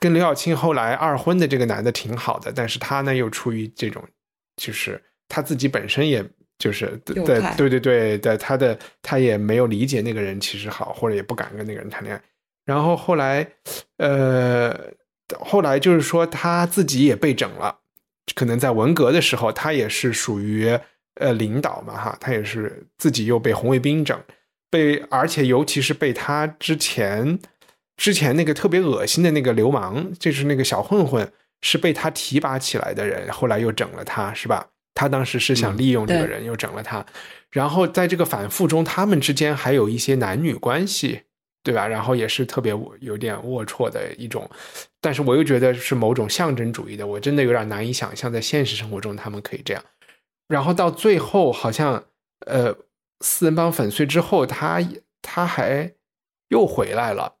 [0.00, 4.02] 跟刘晓庆后来二婚的这个男的挺好的，但是他呢，又出于这种，
[4.56, 6.24] 就是他自己本身也。
[6.58, 12.22] 就是对右派对对对的，他的他也没有理解那个人其实好，或者也不敢跟那个人谈恋爱。
[12.66, 13.52] 然后后来，
[13.96, 14.76] 呃，
[15.40, 17.78] 后来就是说他自己也被整了，
[18.34, 20.78] 可能在文革的时候，他也是属于
[21.14, 24.20] 呃领导嘛哈，他也是自己又被红卫兵整，
[24.68, 27.38] 被而且尤其是被他之前
[27.96, 34.66] 之前那个特别恶心的那个流氓，就是那个小混混，是被他提拔起来的人，后来又整了他，是吧？
[34.92, 37.06] 他当时是想利用这个对人，又整了他。
[37.50, 41.22] 然后在这个反复中，他们之间还有一些男女关系，
[41.66, 41.84] 对吧？
[41.88, 44.48] 然后也是特别有点龌龊的一种，
[45.00, 49.82] 但是我又觉得是某种象征主义的，我真的有点难以想象在现实生活中他们可以这样。
[50.46, 52.04] 然后到最后，好像
[52.46, 52.72] 呃，
[53.20, 54.80] 四人帮粉碎之后，他
[55.20, 55.92] 他还
[56.50, 57.34] 又回来了。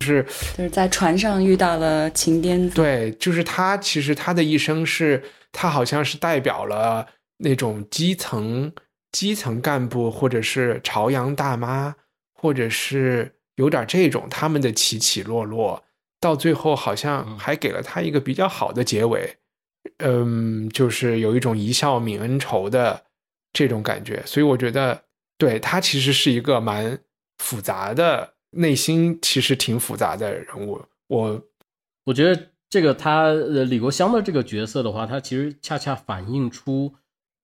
[0.00, 7.06] 就是就是在船上遇到了秦癫子，对，就是他，其实他的一生是，他好像是代表了
[7.36, 8.72] 那种基层
[9.12, 11.94] 基层干部，或者是朝阳大妈，
[12.34, 13.30] 或者是
[13.60, 15.84] 有点这种他们的起起落落，
[16.18, 19.36] 到最后好像嗯还给了他一个比较好的结尾。
[19.98, 23.04] 嗯，就是有一种一笑泯恩仇的
[23.52, 25.04] 这种感觉，所以我觉得，
[25.38, 26.98] 对他其实是一个蛮
[27.38, 30.82] 复杂的，内心其实挺复杂的人物。
[31.08, 31.42] 我
[32.04, 36.92] 我觉得这个他呃李国香的这个角色的话，他其实恰恰反映出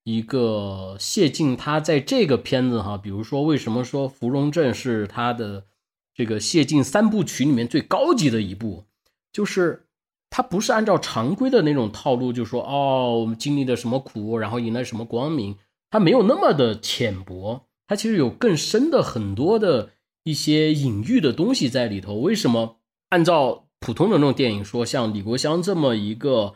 [0.05, 5.65] 一个谢晋他在这个片子哈，比如说为什么说《芙蓉镇》是他的
[6.17, 8.85] 这个谢晋三部曲里面最高级的一部，
[9.31, 9.87] 就是
[10.31, 15.57] 他不是按照常规的那种套路，就说哦我们经历了什么苦，然后迎来什么光明，
[15.91, 19.91] 他没有那么的浅薄，他其实有更深的很多的
[20.25, 22.15] 一些隐喻的东西在里头。
[22.15, 22.79] 为什么
[23.11, 26.55] 按照普通的那种电影说，像李国香这么一个，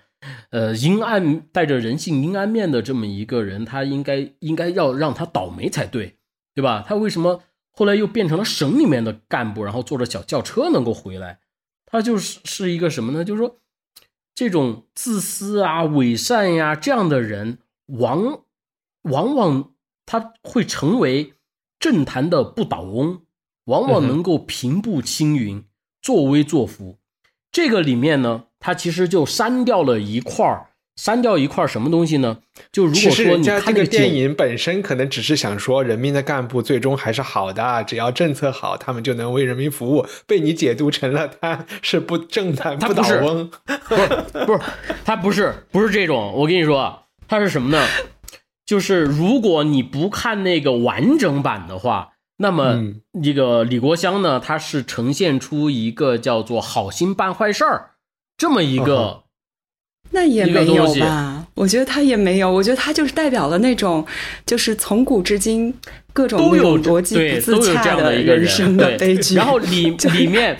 [0.51, 6.17] 呃，阴暗带着人性阴暗面的这么一个人，他应该应该要让他倒霉才对，
[6.55, 6.83] 对吧？
[6.89, 7.43] 他为什么
[7.81, 11.41] 后来又变成了省里面的干部，然后坐着小轿车能够回来？
[11.87, 13.25] 他就是是一个什么呢？
[13.25, 13.57] 就是说，
[14.35, 17.57] 这种自私啊、伪善呀这样的人，
[17.87, 18.43] 往
[19.05, 19.73] 往往
[20.05, 21.33] 他会成为
[21.79, 23.23] 政坛的不倒翁，
[23.65, 25.65] 往往能够平步青云、
[26.03, 26.99] 作威作福。
[27.51, 32.39] 这个里面呢，他其实就删掉了一块儿，删掉一块什么东西呢？
[32.71, 40.07] 就如果说你这看个电影本身可能只是想说，人民的干部最终还是好的，只要政策好，他们就能为人民服务。
[40.27, 43.51] 被你解读成了他是不正坛不倒翁，
[43.89, 44.07] 不是
[44.45, 44.61] 不是，
[45.05, 46.35] 他不是不是这种。
[46.35, 47.87] 我跟你说，他是什么呢？
[48.67, 57.93] 就是如果你不看那个完整版的话，那么嗯这个李国香呢，他是呈现出一个叫做好心办坏事儿
[58.37, 59.23] 这么一嗯个。
[60.11, 61.47] 那也没有吧？
[61.55, 64.05] 我觉得他也没有，我觉得他就是代表了那种，
[64.45, 65.73] 就是从古至今
[66.13, 69.35] 各种都有逻辑对不都有这样自洽的一个人人生的悲剧。
[69.35, 70.57] 然后里 里面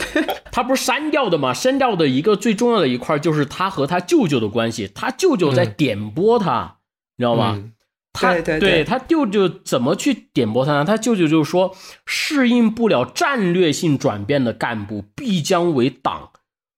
[0.53, 1.53] 他不是删掉的嘛？
[1.53, 6.77] 删掉的一个最重要的一块就是他和他舅舅的关系，他舅舅在嗯点拨他，
[7.17, 7.55] 你知道吗？
[7.57, 7.73] 嗯
[8.13, 10.85] 他对对对他舅舅怎么去点拨他呢？
[10.85, 16.31] 他舅舅就是说，适应不了战略性转变的干部必将为党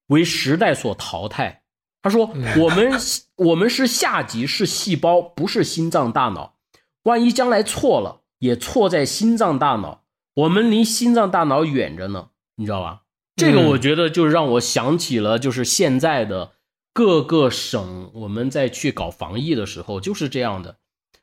[0.09, 1.62] 为时代所淘汰。
[2.03, 2.93] 他说，我们
[3.37, 6.55] 我们是下级，是细胞，不是心脏大脑。
[7.05, 10.03] 万一将来错了，也错在心脏大脑。
[10.35, 13.03] 我们离心脏大脑远着呢，你知道吧？
[13.37, 16.53] 这个嗯我觉得就让我想起了，就是现在的
[16.93, 20.77] 各个省，我们在去搞防疫的时候就是这样的，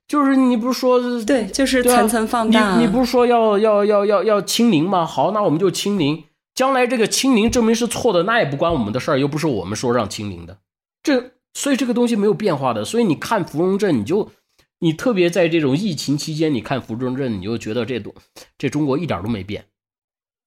[0.07, 2.77] 就是你不是说对，就是层层放大。
[2.77, 5.05] 你你不是说要要要要要清零吗？
[5.05, 6.23] 好，那我们就清零。
[6.55, 10.57] 将来这个清零证明是错的，那也不关我们的事儿，又不是我们说让清零的。
[11.03, 12.85] 这所以这个东西没有变化的。
[12.85, 14.31] 所以你看芙蓉镇，你就
[14.79, 18.13] 你特别在这种疫情期间，你看芙蓉镇，你就觉得这东
[18.57, 19.65] 这中国一点都没变，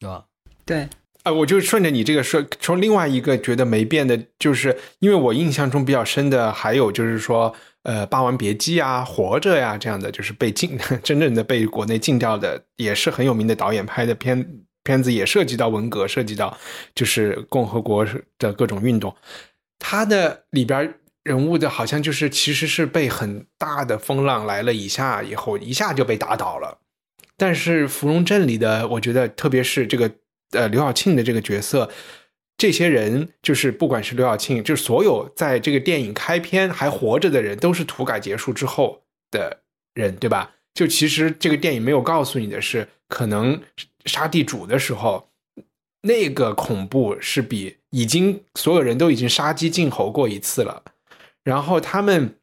[0.00, 0.24] 是吧？
[0.64, 0.88] 对，
[1.24, 16.56] 啊，我就顺着你这个说，从另外一个觉得没变的，就是因为我印象中比较深的，还有就是说，呃，《霸王别姬》啊，《活着》呀这样的，就是被禁， 真正的被国内禁掉的，也是很有名的导演拍的片片子，也涉及到文革，涉及到
[16.94, 18.06] 就是共和国
[18.38, 19.14] 的各种运动。
[19.84, 26.78] 他的里边人物的好像就是其实是被很大的风浪来了一下以后，一下就被打倒了。
[27.36, 30.08] 但是芙蓉镇里的，我觉得特别是这个
[30.52, 31.90] 呃刘晓庆的这个角色，
[32.56, 39.02] 这些人就是不管是刘晓庆，就是所有在这个电影开篇还活着的人，都是土改结束之后
[39.32, 39.62] 的
[39.94, 40.52] 人，对吧？
[40.72, 43.60] 就其实这个电影没有告诉你的是，可能
[44.06, 45.28] 杀地主的时候，
[46.02, 50.82] 那个恐怖是比已经所有人都已经杀鸡儆猴过一次了，
[51.44, 52.36] 然后他们。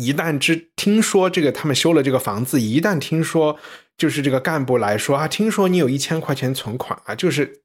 [0.00, 3.58] 一旦知听说这个他们修了这个房子，一旦听说
[3.98, 7.60] 就是这个干部来说啊，听说你有一千块钱存款啊，就是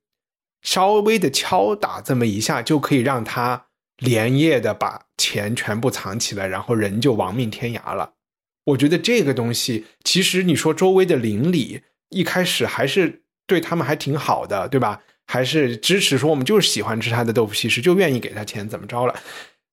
[0.61, 3.67] 稍微的敲打这么一下，就可以让他
[3.99, 8.15] 连夜的把钱全部藏起来，然后人就亡命天涯了。
[8.65, 15.01] 我觉得这个东西，其实你说周围的邻里一开始还是对他们还挺好的，对吧？
[15.27, 19.13] 还是支持说我们就是喜欢吃他的豆腐西施，就愿意给他钱，怎么着了？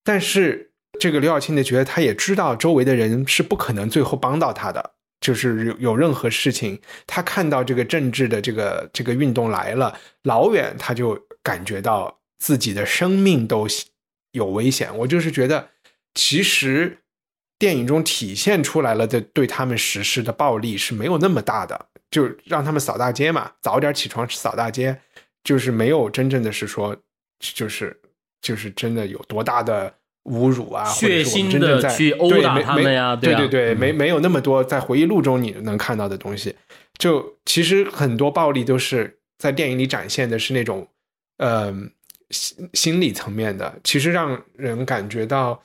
[0.03, 13.67] 但是这个刘晓庆的角色，他也知道周围的人是不可能最后帮到他的，就是有有任何事情，他看到这个政治的这个这个运动来了，老远他就感觉到自己的生命都
[14.33, 14.97] 有危险。
[14.99, 15.71] 我就是觉得，
[16.15, 16.99] 其实
[17.59, 25.01] 电影中体现出来了的对他们实施的暴力是没有那么大的，就让他们扫大街嘛，早点起床扫大街，
[25.45, 26.97] 就是没有真正的是说，
[27.39, 27.97] 就是
[28.43, 29.95] 就是真的有多大的。
[30.25, 36.55] 侮辱啊，血腥的去殴打他们呀，对对对，没没有那么多在回忆录中你能看到的东西。
[36.97, 40.89] 就其实很多暴力都是在电影里展现的是那种，
[41.37, 41.71] 呃，
[42.31, 45.63] 心心理层面的，其实让人感觉到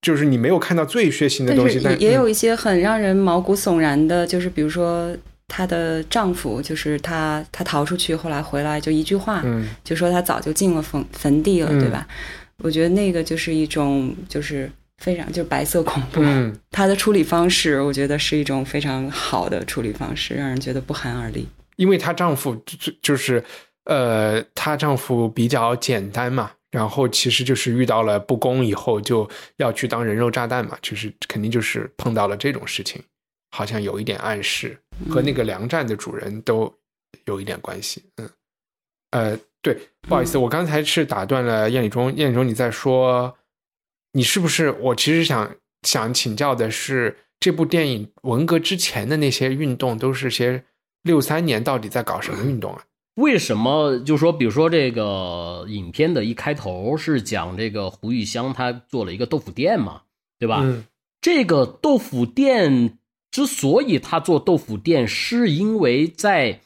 [0.00, 5.14] 就是你没有看到最血腥的东西，但也也有一些很让人毛骨悚然的，就是比如说
[5.50, 9.68] 她的丈夫，就是她她逃出去，后来回来就一句话，嗯。
[9.82, 11.80] 就说她早就进了坟坟地了，嗯。
[11.80, 12.06] 对吧？
[12.58, 16.56] 我觉得那个就是一种就是非常就是白色恐怖，嗯。
[16.70, 21.48] 她的处理方式，我觉得是一种非常好的处理方式，让人觉得不寒而栗。
[21.76, 23.42] 因为她丈夫就就就是
[23.86, 33.02] 呃，她丈夫比较简单嘛，然后其实就是遇到了不公以后就要去当人肉炸弹嘛，就是肯定就是碰到了这种事情，
[33.50, 34.78] 好像有一点暗示，
[35.08, 36.72] 和那个粮站的主人都
[37.24, 38.02] 有一点关系。
[38.16, 38.30] 嗯，
[39.10, 43.36] 呃，对，不好意思，我刚才是打断了燕礼中，燕礼中你在说，
[44.12, 44.70] 你是不是？
[44.80, 50.64] 我其实想想请教的是，这部电影文革之前的那些运动都是些
[51.02, 52.84] 六三年到底在搞什么运动啊？
[53.16, 53.98] 为什么？
[53.98, 60.02] 就说，比如说这个影片的一开头是讲这个胡玉香她做了一个豆腐店嘛，
[60.38, 60.60] 对吧？
[60.62, 60.84] 嗯
[61.22, 62.98] 这个豆腐店
[63.30, 66.62] 之所以他做豆腐店，是因为在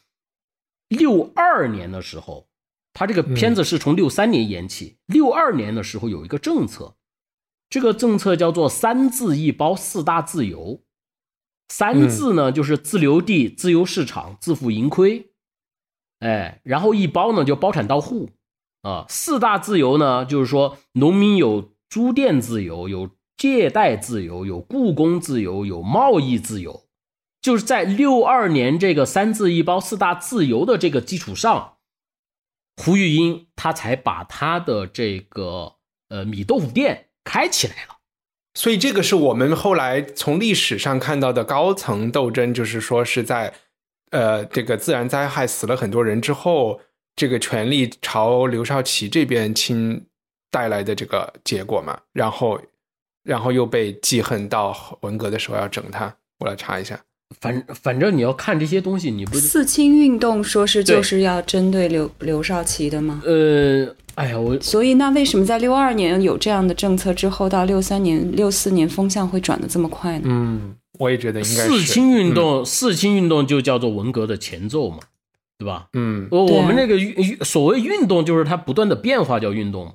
[0.89, 2.49] 六二年的时候，
[2.93, 6.97] 他这个片子是从六三年演起，六二年的时候有一个政策，
[7.69, 10.83] 这个政策叫做“三自一包”四大自由。
[11.69, 15.33] 三自呢，就是自留地、自由市场、自负盈亏，
[16.21, 18.31] 哎，然后一包呢就包产到户
[18.83, 19.07] 啊。
[19.09, 26.85] 四大自由呢，就是说农民有租佃自由，有借贷自由，有雇工自由，有贸易自由。
[27.43, 31.77] 就是在六二年这个三自一包四大自由的这个基础上，
[32.77, 35.75] 胡玉英他才把他的这个
[36.09, 37.99] 呃米豆腐店开起来了。
[38.55, 43.53] 所以这个是我们后来从历史上看到的高层斗争，就是说是在
[44.11, 46.81] 呃这个自然灾害死了很多人之后，
[47.15, 50.07] 这个权力朝刘少奇这边倾
[50.51, 52.61] 带来的这个结果嘛，然后
[53.25, 56.15] 然后又被记恨到文革的时候要整他。
[56.39, 57.01] 我来查一下，
[57.41, 63.23] 反反正你要看这些东西，你不四清运动说是就是要针对刘刘少奇的吗？
[63.25, 70.25] 呃，哎呀，我所以那为什么在六二年有这样的政策之后，到六三年、六四年风向会转的这么快呢？
[70.27, 74.99] 嗯，我也觉得应该是四清运，动，四清运动就叫做文革的前奏嘛，
[75.57, 75.87] 对吧？
[75.95, 79.93] 嗯我我们那个运运所谓运动，就是它不断的变化叫运动嘛，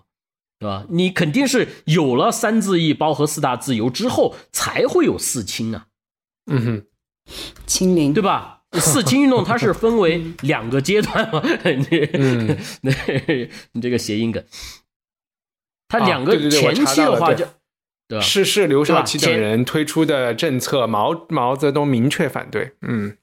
[0.59, 0.85] 对吧？
[0.89, 5.87] 你肯定是有了三自一包和四大自由之后，才会有四清啊，
[6.51, 6.85] 嗯哼，
[7.65, 8.57] 清零对吧？
[8.73, 12.57] 四清运动它是分为 两个阶段嘛，你嗯
[13.73, 14.43] 你这个谐音梗，
[15.87, 17.45] 它啊两个前期的话就
[18.07, 18.21] 对吧？
[18.23, 22.73] 是是刘少奇等人推出的政策，毛毛泽东明确反对。
[22.81, 23.15] 嗯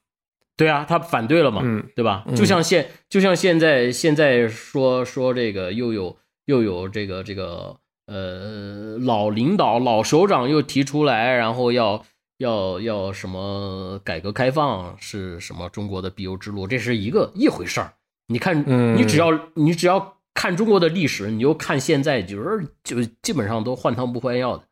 [0.56, 2.24] 对啊，他反对了嘛，嗯对吧？
[2.26, 6.16] 嗯就像现就像现在现在说说这个又有
[6.46, 7.76] 又有这个这个
[8.06, 12.04] 呃老领导老首长又提出来，然后要
[12.38, 17.94] 要要什么改革开放是什么中国的必由之路，这是一个一回事儿。
[18.28, 24.64] 你看，嗯你只要你只要看中国的历史，你就看现在，就是就基本上都换汤不换药的，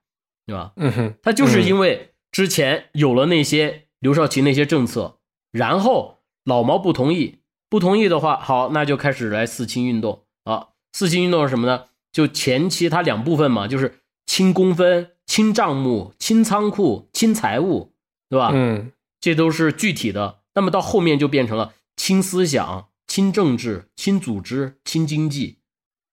[0.46, 0.72] 对吧？
[0.76, 5.18] 嗯哼，他就是因为之前有了那些刘少奇那些政策，
[5.50, 7.38] 然后老毛不同意，
[7.70, 10.68] 不同意的话，好，那就开始来四清运动啊。
[10.94, 11.86] 四清运动是什么呢？
[12.12, 17.92] 就前期它两部分嘛，就是清公分、清账目、清仓库、清财务，
[18.30, 18.52] 对吧？
[18.54, 20.42] 嗯这都是具体的。
[20.54, 25.58] 那么到后面就变成了清思想、清政治、清组织、清经济。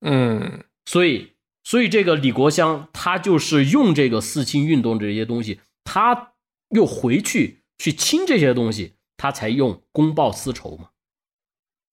[0.03, 6.33] 嗯所以，所以这个李国香他就是用这个四清运动这些东西，他
[6.69, 10.89] 又回去去清这些东西，他才用公报私仇嘛。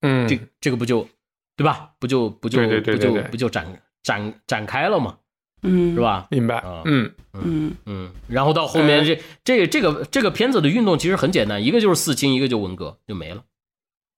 [0.00, 1.06] 嗯，这这个不就
[1.58, 1.90] 对吧？
[1.98, 5.18] 不就不就对对对不就对对不就展展展开了吗，
[5.62, 6.00] 嗯，是？
[6.00, 6.28] 吧？
[6.30, 6.82] 明白啊。
[6.84, 13.42] 嗯嗯嗯，然后到后面这这这个这个片子的运动其实很简单，一个就是四清，一个就文革，就没了。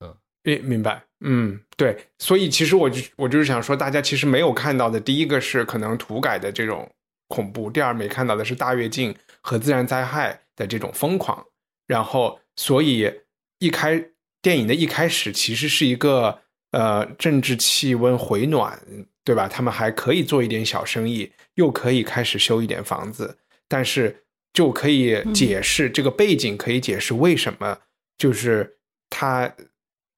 [0.01, 0.15] 嗯
[0.45, 1.03] 诶，明白。
[1.23, 6.91] 嗯，对，所以其实我就我就是想说，大家其实没有看到的，第一个是可能土改的这种
[7.29, 11.43] 恐怖，第二没看到的是大跃进和自然灾害的这种疯狂。
[11.87, 13.11] 然后，所以
[13.59, 14.03] 一开
[14.41, 16.41] 电影的一开始其实是一个
[16.71, 18.81] 呃政治气温回暖，
[19.25, 19.49] 对吧？
[19.49, 27.79] 他们还可以做一点小生意，又可以开始修一点房子，但是就可以解释、这个背景，可以解释为什么
[28.19, 29.55] 就是他。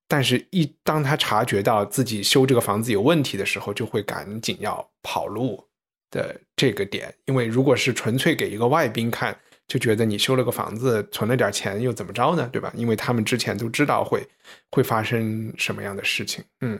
[0.08, 5.66] 但是一，当他察觉到自己修这个房子有问题的时候，就会赶紧要跑路
[6.10, 7.14] 的这个点。
[7.24, 9.34] 因为如果是纯粹给一个外宾看，
[9.72, 12.46] 就觉得你修了个房子，存了点钱又怎么着呢？
[12.52, 12.70] 对吧？
[12.76, 14.22] 因为他们之前都知道会
[14.70, 16.44] 会发生什么样的事情。
[16.60, 16.78] 嗯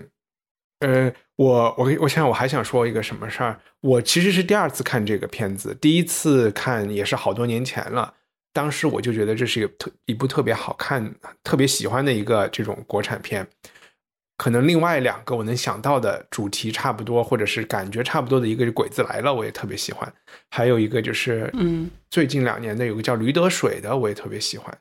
[0.81, 8.13] 呃，我我我想我还想说一个什么事儿，我其实是第二次看这个片子，第一次看也是好多年前了。
[8.53, 13.49] 当时我就觉得这是一个特一部特别好看、特别喜欢的一个这种国产片。
[14.43, 20.05] 可能另外两个我能想到的主题差不多，或者是感觉差不多的一个《鬼子来了》，我也特别喜欢；
[20.51, 24.77] 还有一个就是，嗯，最近两年的有个叫《驴得水》的，我也特别喜欢。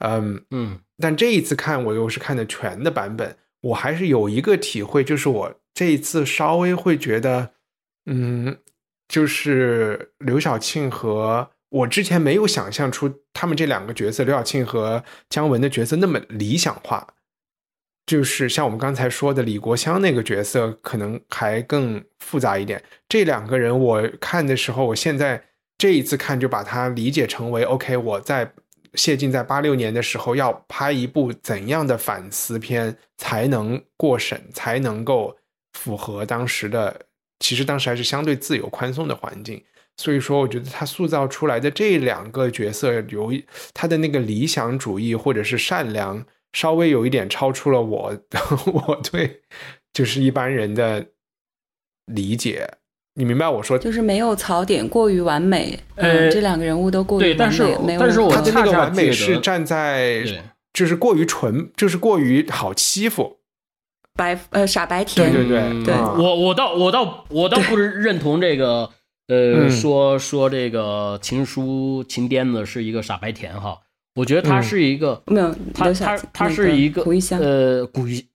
[0.00, 7.52] 嗯，嗯但这一次看我又是看的全的版本，我还是有一个体会，就是我这一次稍微会觉得，
[8.04, 8.58] 嗯，
[9.08, 17.14] 就是刘晓庆和我之前没有想象出他们这两个角色，刘晓庆和姜文的角色那么理想化。
[18.08, 22.82] 就是像我们刚才说的，李国香那个角色可能还更复杂一点。
[23.06, 25.44] 这两个人我看的时候，我现在
[25.76, 28.50] 这一次看就把它理解成为 OK，我在
[28.94, 35.36] 谢晋在八六年的时候要拍一部怎样的反思片才能过审，才能够
[35.74, 36.98] 符合当时的，
[37.40, 39.62] 其实当时还是相对自由宽松的环境。
[39.98, 43.34] 所以说，我觉得他塑造出来的这两个角色，有
[43.74, 46.24] 他的那个理想主义或者是善良。
[46.52, 48.16] 稍微有一点超出了我
[48.72, 49.42] 我对
[49.92, 51.06] 就是一般人的
[52.06, 52.68] 理解，
[53.14, 53.78] 你明白我说？
[53.78, 55.78] 就是没有槽点，过于完美。
[55.96, 60.24] 呃嗯，这两个人物都过于对但是完美，没有但是我他的那个完美是站在
[60.72, 63.38] 就是过于纯，就是过于好欺负。
[64.16, 65.32] 白呃傻白甜。
[65.32, 68.90] 对对对嗯对我我倒我倒 我倒不是认同这个，
[69.28, 73.78] 呃，嗯说说这个情书情癫子是一个傻白甜哈，
[74.18, 78.26] 我觉得他嗯是一个，没有他他他是一个胡一香，呃，古玉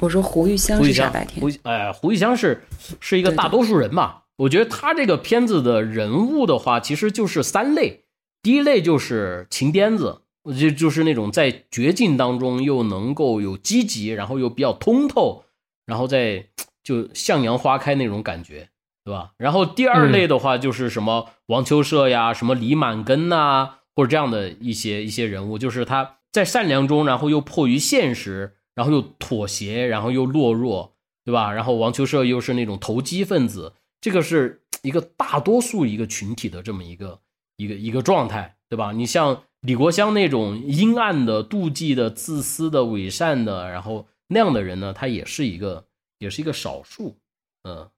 [0.00, 1.48] 我说胡玉香是傻白，甜胡。
[1.48, 2.64] 一哎，胡玉香是
[2.98, 4.22] 是一个大多数人嘛。
[4.38, 8.04] 我觉得他这个片子的人物的话，其实就是三类。
[8.42, 10.22] 第一类就是情癫子，
[10.58, 15.44] 就就是那种在绝境当中又能够有积极，然后又比较通透，
[15.86, 16.46] 然后再
[16.82, 18.68] 就向阳花开那种感觉，
[19.04, 19.30] 对吧？
[19.36, 30.94] 然后第二类的话就是什么王秋赦呀，什么李满根呐、或者这样的一些一些人物，就是他在善良中，然后又迫于现实，然后又妥协，然后又懦弱，
[31.24, 31.52] 对吧？
[31.52, 37.18] 然后王秋社又是那种投机分子，这个是一个大多数一个群体的这么一个
[37.56, 38.92] 一个一个状态，对吧？
[38.92, 45.86] 你像李国香那种阴暗的、妒忌的、自私的、伪善的，然后那样的人呢，他也是一个
[46.20, 47.16] 也是一个少数，
[47.64, 47.90] 嗯，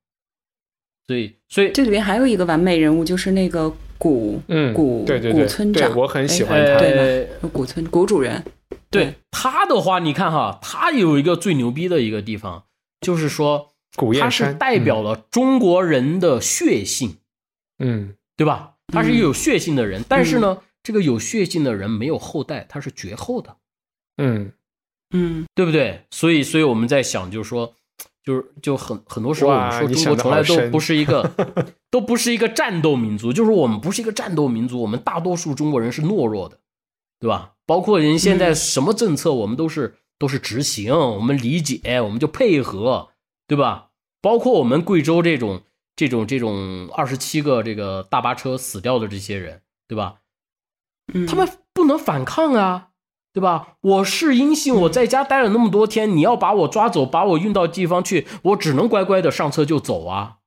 [1.07, 3.71] 所以所以这里边还有一个完美人物，就是那个
[4.01, 6.79] 古嗯，古对对对，古村长，对我很喜欢哎他。
[6.81, 8.43] 对呃，古村古主人，
[8.91, 12.65] 对他的话，你看哈，他有一个最牛逼的一个地方，
[13.01, 17.19] 就是说他是古燕山代表了中国人的血性，
[17.79, 18.15] 嗯。
[18.37, 18.77] 对吧？
[18.91, 23.55] 他是一个有血性的人，但是呢，这个有血性的人没有后代，他是绝后的，
[24.17, 24.53] 嗯。
[25.13, 26.07] 嗯，对不对？
[26.11, 27.75] 所以，所以我们在想，就是说，
[28.31, 31.29] 就是就很很多时候我们说中国从来都不是一个，
[31.91, 36.61] 都不是一个战斗民族，就是我们不是一个战斗民族，我们大多数中国人是懦弱的，
[37.19, 37.55] 对吧？
[37.67, 43.09] 包括人现在什么政策，我们都是都是执行，我们理解，我们就配合，
[43.49, 43.89] 对吧？
[44.23, 45.63] 包括我们贵州这种
[45.97, 50.17] 这种这种二十七个这个大巴车死掉的这些人，对吧？
[51.13, 52.90] 嗯他们不能反抗啊，
[53.33, 53.75] 对吧？
[53.81, 60.39] 我是阴性，我在家待了那么多天，你要把我抓走，把我运到地方去，我只能乖乖的上车就走啊，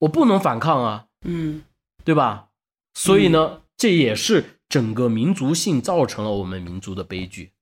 [0.00, 1.62] 我不能反抗啊，嗯
[2.04, 2.46] 对吧？
[2.94, 7.52] 所以呢，这也是整个民族性造成了我们民族的悲剧。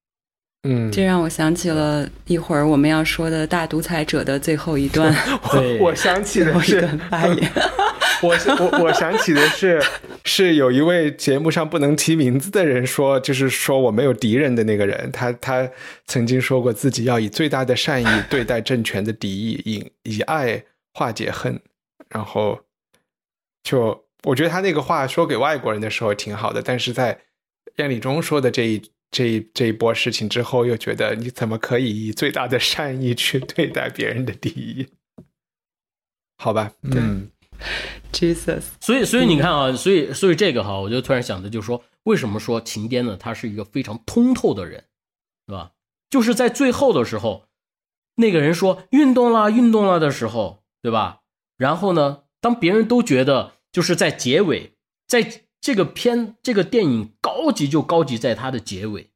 [0.62, 5.14] 嗯，这让我想起了一会儿我们要说的大独裁者的最后一段
[5.52, 7.52] 对 我想起的是段发言。
[8.20, 9.80] 我我我想起的是，
[10.24, 15.70] 是有一位节目上不能提名字的人说，就是说我没有敌人的那个人，他他
[16.06, 21.60] 曾经说过自己要以最大的善意对待政权的敌意，以以爱化解恨。
[22.08, 22.58] 然后
[23.62, 27.20] 就我觉得他那个话说给外国人的时候挺好的，但是在
[27.76, 34.88] 燕礼中说的这一这一这一波事情之后，又觉得你怎么可以以最大的善意去对待别人的敌意？
[36.36, 37.30] 好吧，嗯。
[38.12, 43.16] Jesus，所以，所以你看啊，所以，所以这个哈，我就突然想的，就是说，为什么说秦颠呢？
[43.18, 44.84] 他是一个非常通透的人，
[45.46, 45.72] 对吧？
[46.08, 47.44] 就是在最后的时候，
[48.14, 51.20] 那个人说运动了，运动了的时候，对吧？
[51.56, 54.74] 然后呢，当别人都觉得就是在结尾，
[55.06, 59.10] 在这个片这个电影高级就高级在它的结尾，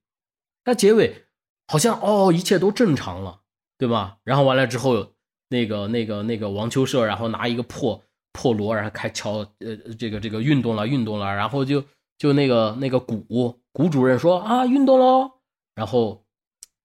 [0.64, 1.26] 它结尾
[1.68, 3.42] 好像哦一切都正常了，
[3.78, 4.18] 对吧？
[4.24, 5.12] 然后完了之后，
[5.48, 11.84] 那个那个那个王秋赦，然后拿一个破破锣，然后开敲，呃，这个这个运动了，运动了，然后就
[12.18, 15.32] 就那个那个鼓鼓主任说啊，运动喽，
[15.74, 16.24] 然后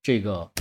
[0.02, 0.52] 这个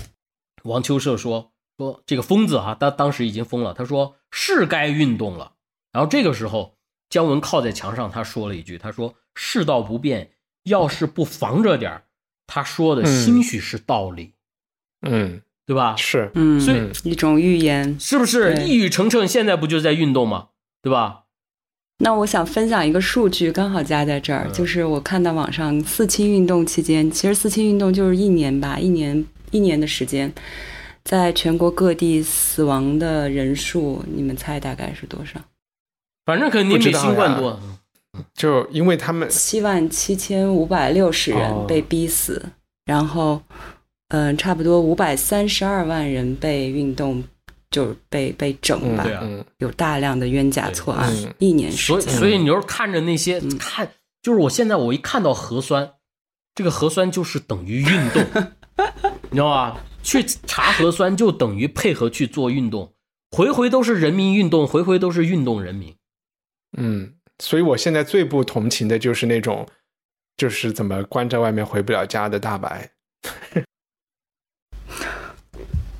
[0.65, 3.75] 王秋社说说这个疯子啊，他当时已经疯了。
[3.75, 5.53] 他说是该运动了。
[5.93, 6.77] 然后这个时候，
[7.09, 10.33] 姜文靠在墙上，他说了一句：“他说世道不变，
[10.65, 12.05] 要是不防着点儿，
[12.47, 14.35] 他说的嗯兴许是道理，
[15.03, 15.97] 嗯，对吧？
[15.97, 17.99] 是，嗯，所以一种预言。
[17.99, 18.63] 是不是？
[18.65, 20.49] 一语成谶，现在不就在运动吗？
[20.87, 21.25] 对吧？
[21.99, 30.33] 那我想分享一个数据，刚好加在这儿，嗯就是我看到网上四清运动期间，其实四清运动就是一年吧，一年一年的时间，
[31.03, 35.41] 在全国各地死亡的人数，你们猜大概是多少？
[36.25, 37.61] 反正肯定比不知道呀新冠多。
[38.33, 42.41] 就因为他们七万七千五百六十哦人被逼死，
[42.85, 43.43] 然后，
[44.11, 47.25] 嗯、差不多五百三十二万人被运动
[47.77, 52.15] 就被被整嗯吧，对啊嗯有大量的冤假错案，嗯一年时所以，间。
[52.15, 53.87] 所以你就是看着那些嗯看，
[54.23, 55.93] 就是我现在我一看到核酸，
[56.55, 58.25] 这个核酸就是等于运动，
[59.29, 59.79] 你知道吧？
[60.03, 62.95] 去查核酸就等于配合去做运动，
[63.31, 65.95] 回回都是人民运动，回回都是运动人民。
[66.79, 69.69] 嗯，所以我现在最不同情的就是那种，
[70.39, 72.93] 就是怎么关在外面回不了家的大白。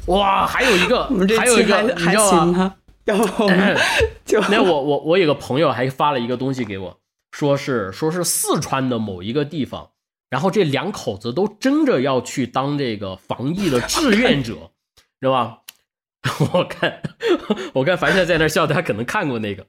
[0.07, 2.39] 哇，还有一个 我们这，还有一个，还知道吗？
[2.45, 2.75] 行吗？
[3.07, 3.77] 要不我们
[4.25, 6.99] 就那我我我有个朋友还发了一个东西给我，
[7.31, 9.91] 说是说是四川的某一个地方，
[10.29, 14.73] 然后这两口子都争着要去当这个防疫的志愿者，
[15.21, 15.59] 知道吧？
[16.53, 17.01] 我看
[17.75, 19.65] 我看樊夏在那笑，他可能看过那个，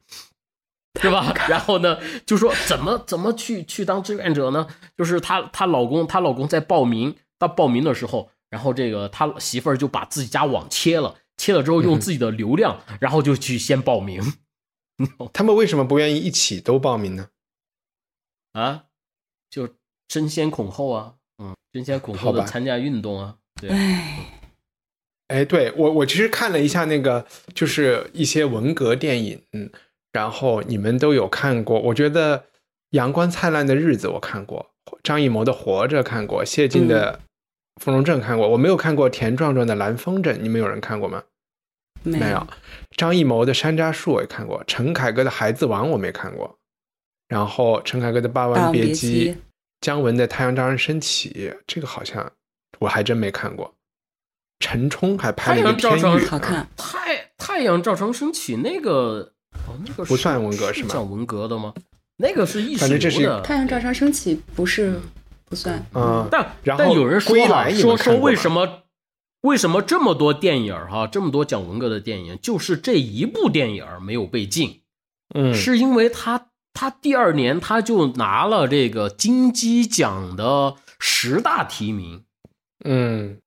[1.00, 1.32] 是吧？
[1.48, 4.66] 然后呢，就说怎么怎么去去当志愿者呢？
[4.98, 14.22] 就是她她老公她老公在报名到报名的时候，然后这个他媳妇儿就把自己家网切了，切了之后用自己的流量，然后就去先报名。
[15.32, 17.30] 他们为什么不愿意一起都报名呢？
[18.54, 18.86] 啊，
[19.50, 19.70] 就
[20.08, 24.42] 争先恐后啊，嗯，争先恐后的参加运动啊，对，唉，
[25.28, 29.70] 哎，对我我其实看了一下那个，就是一些文革电影，嗯，
[30.12, 32.40] 然后你们都有看过，我觉得
[32.92, 34.72] 《阳光灿烂的日子》我看过，
[35.04, 37.20] 张艺谋的《活着》看过，谢晋的
[37.80, 41.24] 《芙蓉镇》看过，我没有看过田壮壮的《蓝风筝》，你们有人看过吗？
[42.04, 42.48] 没没有。
[42.96, 46.58] 张艺谋的《山楂树》我也看过，陈凯歌的《孩子王》我没看过，
[47.28, 49.32] 然后陈凯歌的《霸王别别姬》
[49.82, 51.30] 姜文的《太阳照常升起》，
[51.66, 52.32] 这个好像
[52.80, 53.74] 我还真没看过。
[54.60, 59.34] 陈冲还拍了一个片语，好看，太太阳照常升起那个，
[59.68, 61.74] 哦，那个不算文革是吗讲文革的吗？
[62.18, 65.00] 那个是艺术反正这是太阳照常升起不是
[65.50, 67.36] 不算，嗯，但然后但有人说
[67.72, 68.84] 说说为什么
[69.42, 74.82] 为什么这么多电影儿哈，这么多讲文革的电影，就是这一部电影没有被禁，
[75.34, 82.24] 嗯，是因为他他第二年他就拿了这个金鸡奖的十大提名，
[82.84, 83.40] 嗯。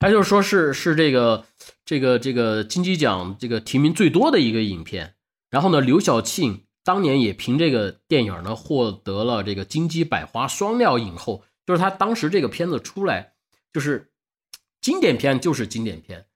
[0.00, 1.46] 他就说是是这个
[1.86, 5.14] 这个这个金鸡奖这个提名最多的一个影片。
[5.50, 13.32] 然后呢，刘晓庆当年也凭这个电影呢获得了这个金鸡百花双料影后，就是他当时这个片子出来，
[13.72, 14.10] 就是
[14.80, 16.26] 经典片就是经典片，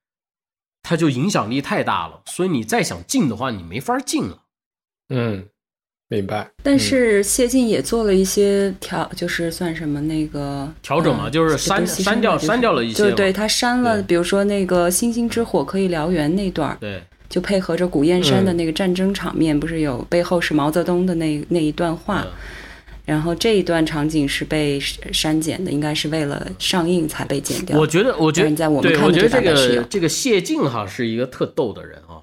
[0.83, 4.45] 它就影响力太大了，所以你再想进的话，你没法进了。
[5.11, 5.47] 嗯，
[6.09, 6.51] 明白。
[6.63, 22.33] 但是谢晋也做了一些调，就是算什么那个调整嘛呃就是删删掉删掉了一些嘛就对他删了，比如说那个星星之火可以燎原那段儿，对，就配合着古燕山的嗯那个战争场面，不是有背后是毛泽东的那那一段话，嗯
[23.09, 27.79] 然后这一段场景是被删减的，应该是为了上映才被剪掉。
[27.79, 32.21] 我觉得，我觉得，在我们，看的这个这个谢晋哈是一个特逗的人啊。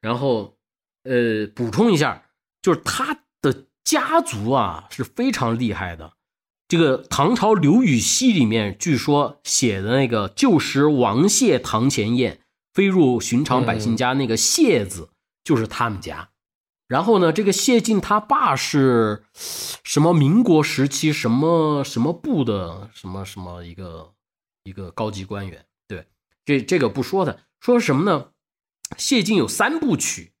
[0.00, 0.56] 然后，
[1.04, 2.24] 呃，补充一下，
[2.60, 6.14] 就是他的家族啊是非常厉害的。
[6.66, 12.39] 这个唐朝刘禹锡里面据说写的那个“旧时王谢堂前燕，
[12.72, 15.10] 飞入寻常百姓家”那个“谢”字，
[15.44, 16.30] 就是他们家。
[16.86, 24.12] 然后呢，这个谢晋他爸是什么民国时期什么什么部的什么什么一个
[24.64, 25.66] 一个高级官员。
[25.86, 26.06] 对，
[26.44, 28.30] 这这个不说的，说什么呢？
[28.96, 30.32] 谢晋有三部曲，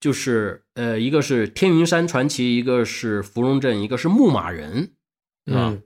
[0.00, 4.94] 就是呃，一个是《天云山传奇》，一个是《芙蓉镇》，一个是《牧马人》，
[5.56, 5.70] 啊。
[5.70, 5.82] 嗯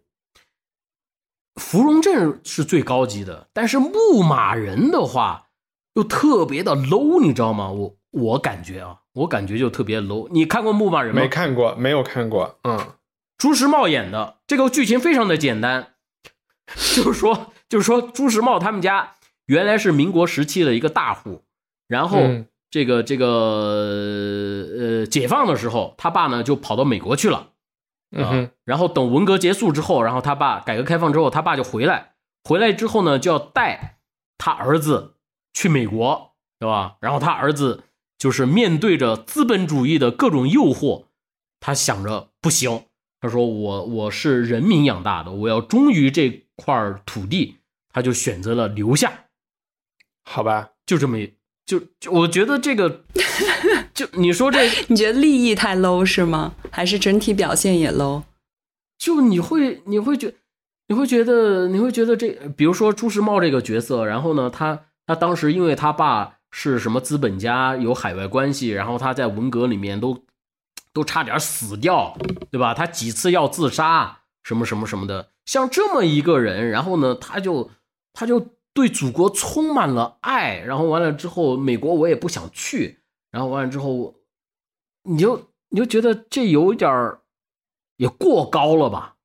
[1.56, 5.50] 芙蓉镇是最高级的，但是牧马人的话
[5.94, 7.70] 又特别的 low，你知道吗？
[7.70, 10.28] 我我感觉啊，我感觉就特别 low。
[10.30, 11.20] 你看过牧马人吗？
[11.20, 12.58] 没看过，没有看过。
[12.64, 12.78] 嗯
[13.38, 15.94] 朱时茂演的，这个剧情非常的简单，
[16.94, 19.14] 就是说，就是说朱时茂他们家
[19.46, 21.42] 原来是民国时期的一个大户，
[21.88, 23.26] 然后嗯这个这个
[24.78, 27.36] 呃解放的时候，他爸呢就跑到美国去了。
[27.38, 27.48] 啊
[28.14, 32.12] 嗯哼，然后等文革结束之后，然后他爸改革开放之后，他爸就回来，
[32.44, 33.98] 回来之后呢，就要带
[34.38, 35.14] 他儿子
[35.52, 36.96] 去美国，对吧？
[37.00, 37.84] 然后他儿子
[38.18, 41.06] 就是面对着资本主义的各种诱惑，
[41.60, 42.84] 他想着不行，
[43.20, 47.58] 他说我我是人民养大的，我要忠于这块土地，
[47.92, 49.26] 他就选择了留下。
[50.24, 51.34] 好吧，就这么一
[51.66, 53.04] 就就我觉得这个，
[53.92, 56.54] 就你说这， 你觉得利益太 low 是吗？
[56.70, 58.22] 还是整体表现也 low？
[58.98, 60.32] 就你会你会觉
[60.86, 70.24] 你会觉得你会觉得这，比如说朱时茂这个角色，然后呢，他他当时因为他爸是什么资本家，有海外关系，然后他在文革里面都
[70.92, 72.16] 都差点死掉，
[72.50, 72.74] 对吧？
[72.74, 77.70] 他几次要自杀，什么什么什么的，像这么一个人，然后呢，他就
[78.12, 78.48] 他就。
[78.74, 83.00] 对祖国充满了爱，然后完了之后，美国我也不想去，
[83.30, 84.14] 然后完了之后，
[85.02, 87.20] 你就你就觉得这有点儿
[87.98, 89.16] 也过高了吧，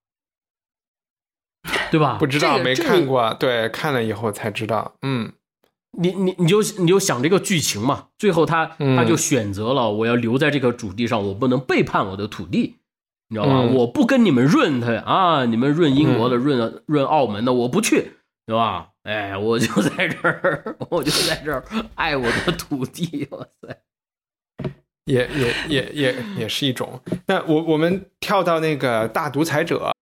[1.90, 2.18] 对吧？
[2.20, 4.96] 不知道没看过，对，看了以后才知道。
[5.02, 5.32] 嗯，
[5.98, 12.78] 你你你就你就想这个剧情嘛，最后他他就选择了我要留在这个土地上，我不能背叛我的土地，
[13.30, 13.62] 你知道吧？
[13.62, 18.14] 我不跟你们润他啊，你们润英国的，润润澳门的，我不去，
[18.46, 18.90] 对吧？
[19.04, 21.64] 哎，我就在这儿，我就在这儿
[21.96, 23.82] 爱我的土地，哇塞，
[25.06, 27.02] 也也也也也是一种。
[27.28, 29.94] 那我我们跳到那个大独裁者。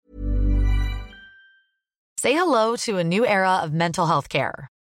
[2.17, 4.69] Say hello to a new era of mental health care.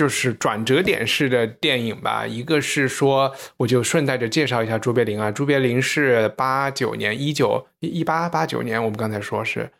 [0.00, 2.26] 就是转折点式的电影吧。
[2.26, 5.30] 一个是说，我就顺带着介绍一下卓别林啊。
[5.30, 9.70] 卓别林是八九年，一九一八八九年，我们刚才说是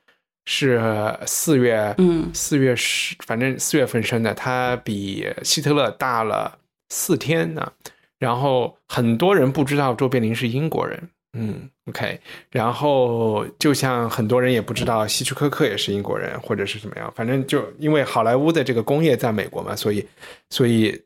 [0.44, 0.78] 是
[1.24, 4.34] 四月，嗯四月十，反正四月份生的。
[4.34, 6.58] 他比希特勒大了
[6.90, 7.72] 四天呢。
[8.18, 12.18] 然后很多人不知道卓别林是英国人，嗯，OK。
[12.50, 20.06] 然后就像很多人也不知道希区柯克也是英国人，或者是怎么样，反正就因为好莱坞的这个工业在美国嘛，所以
[20.50, 21.00] 所以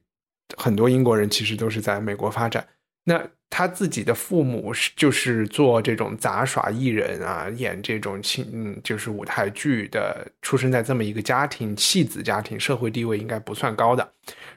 [0.57, 2.67] 很多英国人其实都是在美国发展。
[3.07, 14.11] 那他自己的父母是就是做这种杂耍艺人啊，演这种轻嗯就是舞台剧的，出生在这么一个家庭，戏子家庭，社会地位应该不算高的。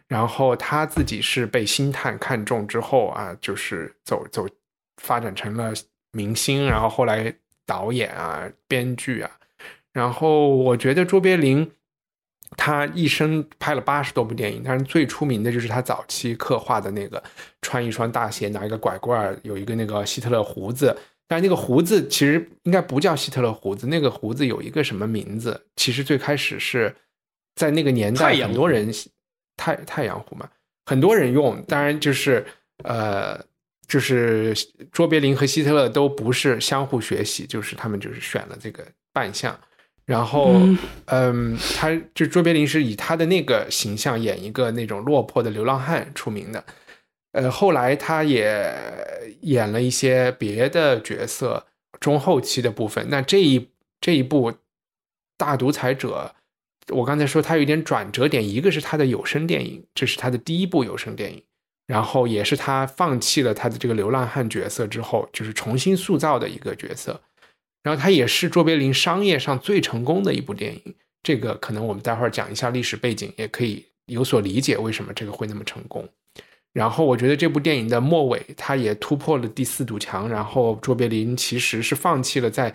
[0.07, 4.47] 然后他自己是被星探看中之后啊，就是走走
[4.98, 5.74] 发展成了
[6.12, 7.34] 明星，然后后来
[7.66, 9.32] 导演啊、编剧啊。
[9.93, 11.72] 然后我觉得卓别林
[12.56, 17.22] 他一生拍了八十多部电影，但是最出名的就是他早期刻画的那个
[17.62, 20.95] 穿一双大鞋，拿一个拐棍，有一个那个希特勒胡子。
[21.30, 25.62] 但是那个胡子其实应该不叫希特勒胡子，那个胡子有一个什么名字？
[25.76, 26.95] 其实最开始是
[27.56, 28.89] 在那个年代，很多人
[29.58, 30.50] 太太阳胡嘛，
[30.86, 31.62] 很多人用。
[31.64, 32.45] 当然就是
[32.86, 33.43] 呃，
[33.88, 34.53] 就是
[34.91, 39.57] 卓别林和希特勒都不是相互学习，就是他们就是选了这个扮相。
[40.05, 40.53] 然后，
[41.05, 46.63] 嗯，他就卓别林是以他的那个形象演一个那种落魄的流浪汉出名的。
[47.33, 48.73] 呃，后来他也
[49.41, 51.67] 演了一些别的角色，
[51.99, 53.05] 中后期的部分。
[53.09, 53.69] 那这一
[53.99, 54.51] 这一部
[55.38, 56.33] 《大独裁者》，
[56.95, 61.43] 我刚才说他有一点转折点，一个是他的有声电影，这是他的第一部有声电影，
[61.88, 67.19] 然后也是他放弃了他的这个流浪汉角色之后，就是重新塑造的一个角色。
[67.81, 70.95] 然后他也是卓别林商业上最成功的一部电影。
[71.23, 76.07] 这个可能我们待会儿讲一下历史背景，也可以有所理解为什么这个会那么成功。
[76.73, 80.27] 然后我觉得这部电影的末尾，他也突破了第四堵墙。
[80.29, 82.73] 然后卓别林其实是放弃了在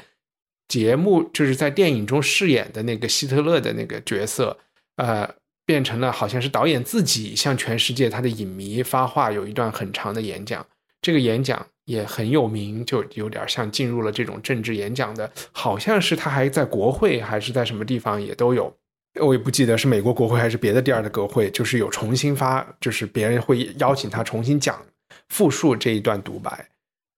[0.69, 4.59] 节目，就是在电影中饰演的那个希特勒的那个角色，
[4.97, 5.29] 呃，
[5.65, 10.67] 变成了好像是导演自己向全世界他的影迷发话，有一段很长的演讲。
[11.01, 18.73] 这个演讲也很有名，就有点像进入了这种政治演讲的，好像是他还在国会还是在什么地方也都有。
[19.21, 24.81] 我也不记得是美国国会还是别的地儿的国会，就是有重新发，就是别人会邀请他重新讲
[25.29, 26.69] 复述这一段独白。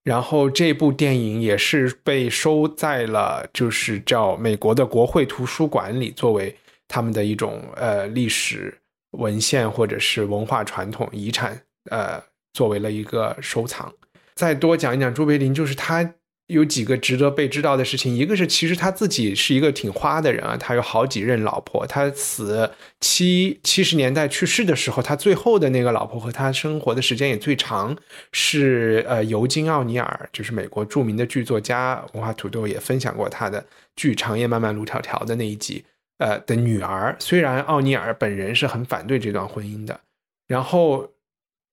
[0.03, 6.57] 然后这部电影也是被收在了就是叫美国的国会图书馆里，作为
[6.95, 8.73] 他们的一种呃历史
[9.19, 12.23] 文献或者是文化传统遗产，呃，
[12.53, 13.93] 作为了一个收藏。
[14.37, 16.15] 再多讲一讲卓别林，就是他。
[16.49, 21.87] 有几个值得被知道的事情，一个是其实他自己是一个挺花的人啊，他有好几任老婆。
[21.87, 22.71] 他死
[23.01, 27.97] 七七十年代去世的时候，他最后的那个老婆和他生活的时间也最长，
[28.31, 32.05] 是呃尤金奥尼尔，就是美国著名的剧作家。
[32.13, 33.65] 文化土豆也分享过他的
[33.97, 35.83] 剧《长夜漫漫路迢迢》的那一集，
[36.19, 37.17] 呃的女儿。
[37.19, 40.01] 虽然奥尼尔本人是很反对这段婚姻的，
[40.47, 41.11] 然后。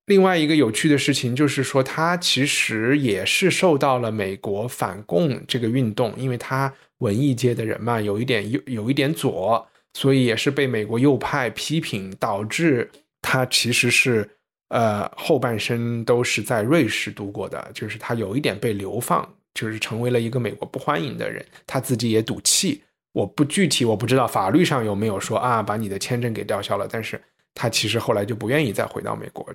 [0.07, 12.89] 另外一个有趣的事情就是说，他其实也是受到了美国反共这个运动，因为他文艺界的人嘛，有一点有有一点左，所以也是被美国右派批评，导致
[13.21, 14.27] 他其实是
[14.69, 22.81] 呃后半生都是在瑞士度过的，就是他有一点被流放，就是成为了一个美国不欢迎的人，他自己也赌气。
[23.13, 27.21] 我不具体我不知道法律上有没有说啊把你的签证给吊销了，但是
[27.53, 29.45] 他其实后来就不愿意再回到美国。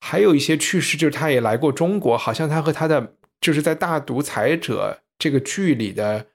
[0.00, 6.26] 还有一些趣事，就是他也来过中国，好像他和他的就是在《大独裁者》这个剧里的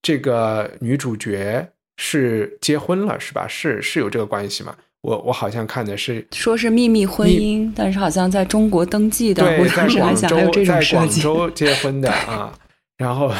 [0.00, 3.46] 这个女主角是结婚了，是吧？
[3.48, 4.74] 是是有这个关系吗？
[5.02, 11.08] 我我好像看的是说是秘密婚姻，但是好像在中国登记的，对，在广州在广。
[11.08, 12.52] 州结婚的啊。
[13.00, 13.32] 然后，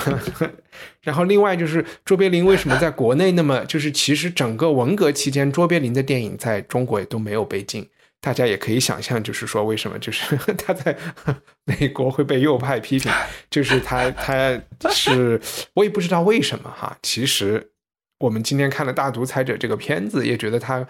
[1.03, 7.89] 然后另外就是卓别林为什么在国内那么就是其实整个文革期间，卓别林的电影在中国也都没有被禁。
[8.23, 10.95] 大家也可以想象，就是说，为什么就是 他在
[11.65, 13.11] 美国会被右派批评，
[13.49, 15.41] 就是他他是
[15.73, 16.95] 我也不知道为什么哈。
[17.03, 17.71] 其实
[18.19, 20.87] 我们今天看了《大独裁者》这个片子，也觉得他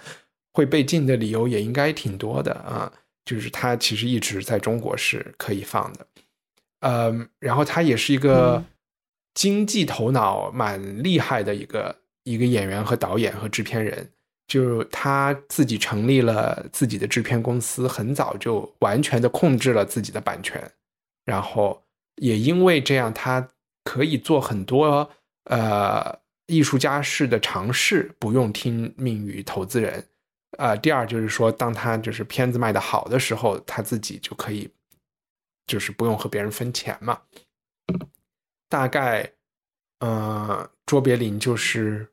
[0.53, 2.93] 会被禁的理由也应该挺多的啊。
[3.25, 6.07] 就是他其实一直在中国是可以放的，
[6.81, 8.65] 嗯，然后他也是一个
[9.41, 14.07] 经济头脑蛮厉害的一个一个演员和导演和制片人。
[14.47, 20.71] 就他自己成立了自己的制片公司，很早就完全的控制了自己的版权，
[21.25, 21.83] 然后
[22.17, 23.49] 也因为这样，他
[23.85, 25.09] 可以做很多
[25.45, 26.19] 呃
[26.49, 30.05] 艺术家式的尝试，不用听命于投资人。
[30.59, 34.69] 呃，第二就是说，当他就是片子卖的好的时候，他自己就可以
[35.67, 37.21] 就是不用和别人分钱嘛。
[38.71, 39.33] 大概，
[39.99, 42.07] 呃，卓别林就是。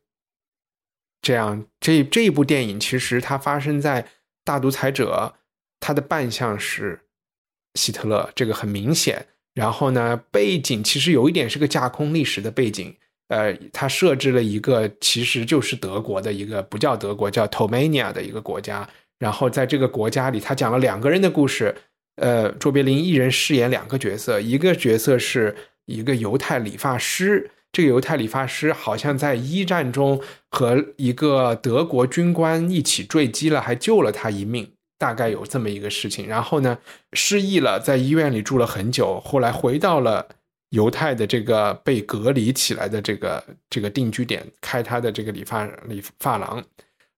[1.20, 4.06] 这样，这这一部电影其实它发生在
[4.44, 5.34] 大独裁者，
[5.80, 7.00] 他的扮相是
[7.74, 9.26] 希特勒，这个很明显。
[9.52, 12.96] 然后呢，背景其实有一点是个架空历史的背景，
[13.28, 18.88] 呃，他设置了一个其实就是德国的一个不叫德国，叫 Tomania 的一个国家。
[19.18, 21.74] 然后在这个国家里，他讲了两个人的故事，
[22.14, 25.54] 呃，卓别林一人饰演两个角色，一个角色是
[25.88, 27.50] 一个犹太理发师。
[27.70, 36.26] 这个犹太理发师好像在一战中和一个德国军官一起坠机了，还救了他一命，大概有这么一个事情。
[36.26, 36.78] 然后呢，
[37.12, 40.26] 失忆了，在医院里住了很久，后来回到了
[40.70, 46.64] 犹太的这个被隔离起来的这个这个定居点，开他的这个理发理发廊。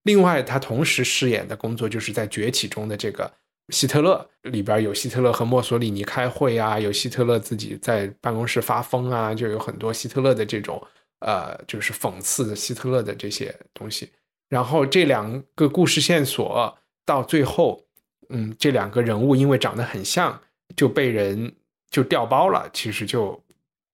[0.02, 3.30] 另外，他同时饰演的工作就是在崛起中的这个。
[3.70, 10.82] 希特勒里边有希特勒和墨索里尼开会啊，有希特勒自己在办公室发疯啊，就有很多希特勒的这种
[11.20, 14.10] 呃，就是讽刺希特勒的这些东西。
[14.48, 17.84] 然后这两个故事线索到最后，
[18.30, 20.40] 嗯，这两个人物因为长得很像，
[20.74, 21.54] 就被人
[21.90, 22.68] 就调包了。
[22.72, 23.40] 其实就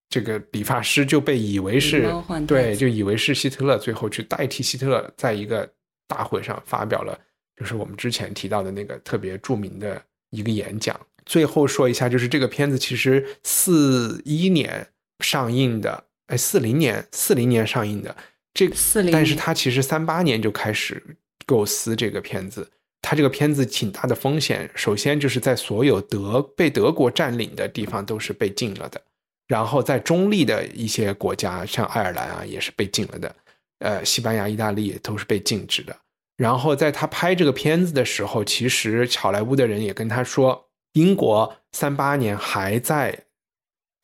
[0.08, 2.10] 这个理发师就被以为是
[2.46, 5.68] 对，就以为是希特勒，最后去代替希特勒，在一个
[6.06, 7.18] 大会上发表了。
[7.56, 10.98] 就是我们之前提到的那个特别著名的一个演讲。
[11.24, 14.86] 最后说一下，就是这个片子其实四一年
[15.24, 18.16] 上映的，哎，四零年四零年上映的
[18.54, 21.02] 这，四零，但是它其实三八年就开始
[21.44, 22.70] 构思这个片子。
[23.02, 29.00] 它这个片子挺大的风险，首先就是在所有德被德国占领的地方都是被禁了的，
[29.46, 33.36] 然后在中立的一些国家，像爱尔兰啊，也是被禁了的，
[33.78, 35.96] 呃，西班牙、意大利都是被禁止的。
[36.36, 43.24] 然后在他拍这个片子的时候，其实好莱坞的人也跟他说，英国三八年还在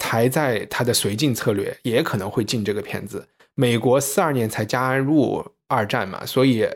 [0.02, 3.28] 还在他的绥靖策略，也可能会进这个片子。
[3.54, 6.66] 美国四二年才加入二战嘛，所以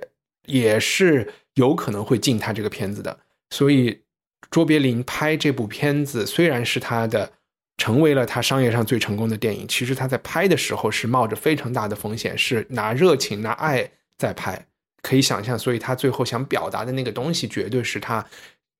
[0.44, 3.18] 也是有可能会进他这个片子的。
[3.50, 4.02] 所以
[4.50, 7.32] 卓别林拍这部片子，虽然是他的
[7.78, 14.66] 成为了他商业上最成功的电影，其实他在拍的时候是冒着非常大的风险，是拿热情、拿爱在拍。
[15.06, 18.26] 可以想象，所以他最后想表达的那个东西，绝对是他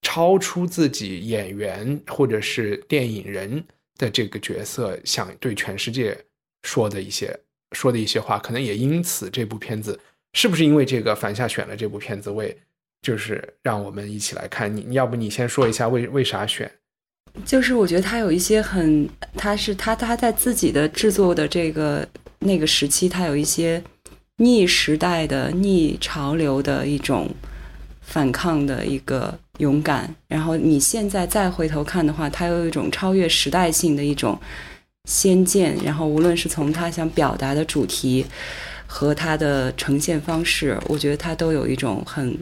[0.03, 3.65] 超出自己演员或者是电影人
[3.97, 6.19] 的这个角色想对全世界
[6.65, 7.39] 说的一些
[7.71, 8.41] 说的一些话。
[8.41, 10.01] 可能也因此，这部片子
[10.33, 12.59] 是不是因为这个反夏选了这部片子为，
[13.03, 14.75] 就是让我们一起来看。
[14.77, 16.69] 你要不你先说一下为为啥选？
[17.45, 22.05] 就是我觉得他有一些很，他是他他在自己的制作的这个
[22.41, 23.81] 那个时期，他有一些。
[24.39, 27.31] 逆时代的、逆潮流的一种
[28.03, 34.39] 反抗的一个勇敢，然后你现在再回头看的话，它有一种超越时代性的一种
[35.09, 35.77] 先见。
[35.83, 38.27] 然后无论是从他想表达的主题
[38.87, 42.37] 和他的呈现方式，我觉得他都有一种很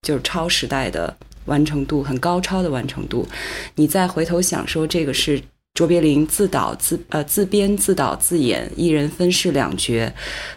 [0.00, 1.14] 就是超时代的
[1.44, 3.28] 完成度，很高超的完成度。
[3.74, 5.40] 你再回头想说这个是。
[5.74, 10.08] 卓别林自导自呃自编自导自演，一人分饰两角，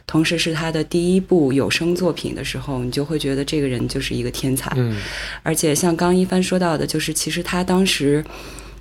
[0.06, 4.72] 同时是他的第一部有声作品的时候，你就会觉得这个人就是一个天才。
[4.76, 4.96] 嗯，
[5.42, 8.24] 而且像刚一帆说到的，就是其实他当时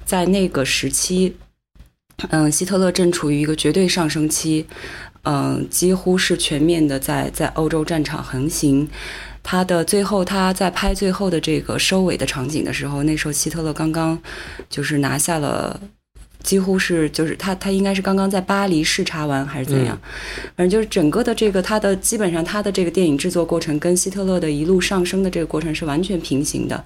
[0.04, 1.34] 在那个时期，
[2.28, 4.66] 嗯，希特勒正处于一个绝对上升期，
[5.22, 8.86] 嗯，几乎是全面的在在欧洲战场横行。
[9.42, 14.20] 他的最后，他在拍最后的这个收尾的场景的时候，那时候希特勒刚刚
[14.68, 15.80] 就是拿下了。
[16.46, 19.98] 几乎是就是他他应该是刚刚在巴黎视察完还是怎样，
[20.54, 26.84] 反正就是整个的这个他的基本上他的这个电影制作过程跟希特勒的一路上升的这个过程是完全平行的。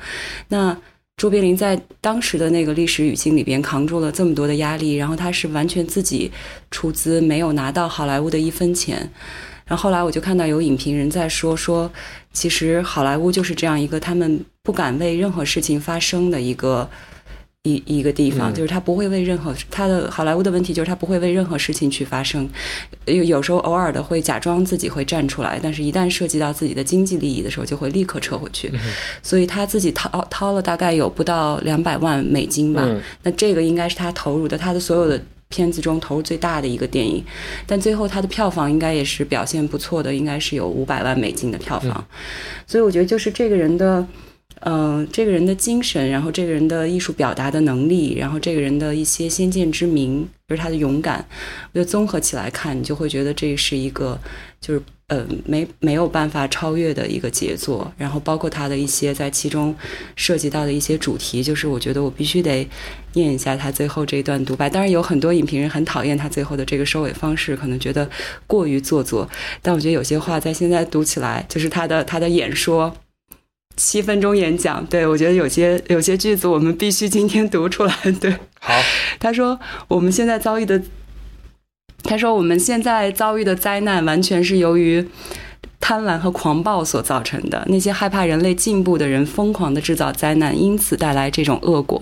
[0.49, 0.75] 那
[1.19, 6.33] 卓别林在当时的那个历史语境里边扛住了这么多的压力，然后他是完全自己
[6.71, 8.97] 出资，没有拿到好莱坞的一分钱。
[9.67, 11.93] 然后后来我就看到有影评人在说说，
[12.33, 16.89] 其实好莱坞就是这样一个他们不敢为任何事情发声的一个。
[17.65, 22.49] 一一个地方，就是他不会为任何他的好莱坞的问题，就是他不会为任何事情去发声。
[23.05, 28.73] 有有时候偶尔的会假装自己会站出来，但是一旦涉及到自己的经济利益的时候，就会立刻撤回去。
[29.23, 32.89] 所以他自己掏掏了大概有不到两百万美金吧。
[33.25, 37.23] 那这个应该是他投入的他的所有的片子中投入最大的一个电影。
[37.67, 42.03] 但最后他的票房应该也是表现不错的，应该是有五百万美金的票房。
[42.67, 44.07] 所以我觉得就是这个人的。
[44.63, 51.25] 嗯，这个人的精神，然后这个人的艺术表达的能力，然后这个人的一些先见之明，就是他的勇敢，
[51.73, 54.21] 我觉得综合起来看，你就会觉得这是一个，
[54.61, 57.91] 就是呃，没没有办法超越的一个杰作。
[57.97, 59.75] 然后包括他的一些在其中
[60.15, 62.69] 涉及到的一些主题，就是我觉得我必须得
[63.15, 64.69] 念一下他最后这一段独白。
[64.69, 68.07] 当然有很多影评人很讨厌他最后的这个收尾方式，可能觉得
[68.47, 69.27] 过于做作。
[69.63, 72.95] 但我觉得有些话在现在读起来，就是他的他的演说。
[73.83, 77.95] 七分钟演讲，对我觉得有些有些句子我们必须今天读出来。
[78.21, 78.75] 对，好，
[79.19, 79.59] 他说
[79.89, 80.83] 我们现在遭遇的，
[82.03, 85.09] 他说我们现在遭遇的灾难完全是由于。
[85.81, 92.01] 贪婪和狂暴所造成的，那些害怕人类进步的人疯狂的制造灾难，因此带来这种恶果。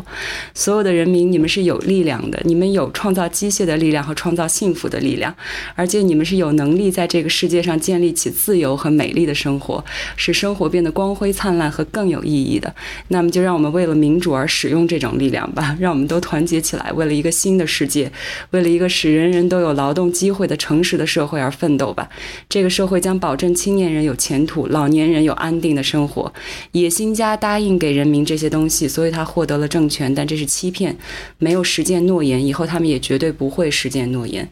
[0.52, 5.34] 所有的人民，你们是有力量的，你们有创造机械的力量和创造幸福的力量，
[5.74, 9.82] 而且你们是有能力在这个世界上建立起自由和美丽的生活，
[10.16, 12.74] 使生活变得光辉灿烂和更有意义的。
[13.08, 18.10] 那么，就让我们为了民主而使用这种力量吧，让我们都团结起来，为了一个新的世界，
[18.50, 22.08] 为了一个使人人都有劳动机会的诚实的社会而奋斗吧。
[22.48, 23.54] 这个社会将保证。
[23.68, 26.32] 青年人有前途，老年人有安定的生活。
[26.72, 30.96] 野心家答应给人民这些东西，所以他获得了政权，但这是欺骗，
[31.36, 32.42] 没有实践诺言。
[32.42, 34.48] 以后他们也绝对不会实践诺言。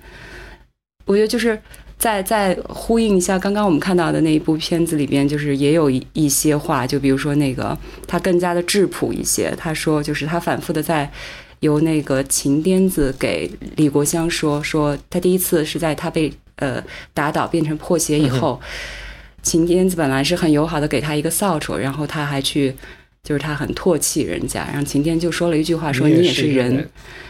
[1.07, 1.59] 我觉得就是
[1.97, 7.75] 在在呼应一下刚刚我们看到的那一部片子里边，就是也有一一些话，就比如说那个
[8.07, 9.51] 他更加的质朴一些。
[9.57, 11.11] 他说，就是他反复的在
[11.61, 16.85] 由那个秦癫子给李国香说说，他第一次是在他被呃
[17.15, 18.61] 打倒变成破鞋以后。
[19.47, 22.75] 秦天子本来是很友好的，给他一个扫帚，然后他还去，
[23.23, 26.85] 就是他很唾弃人家，然后晴天就说了一句话，说你也是人，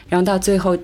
[0.09, 0.75] 然后到最后，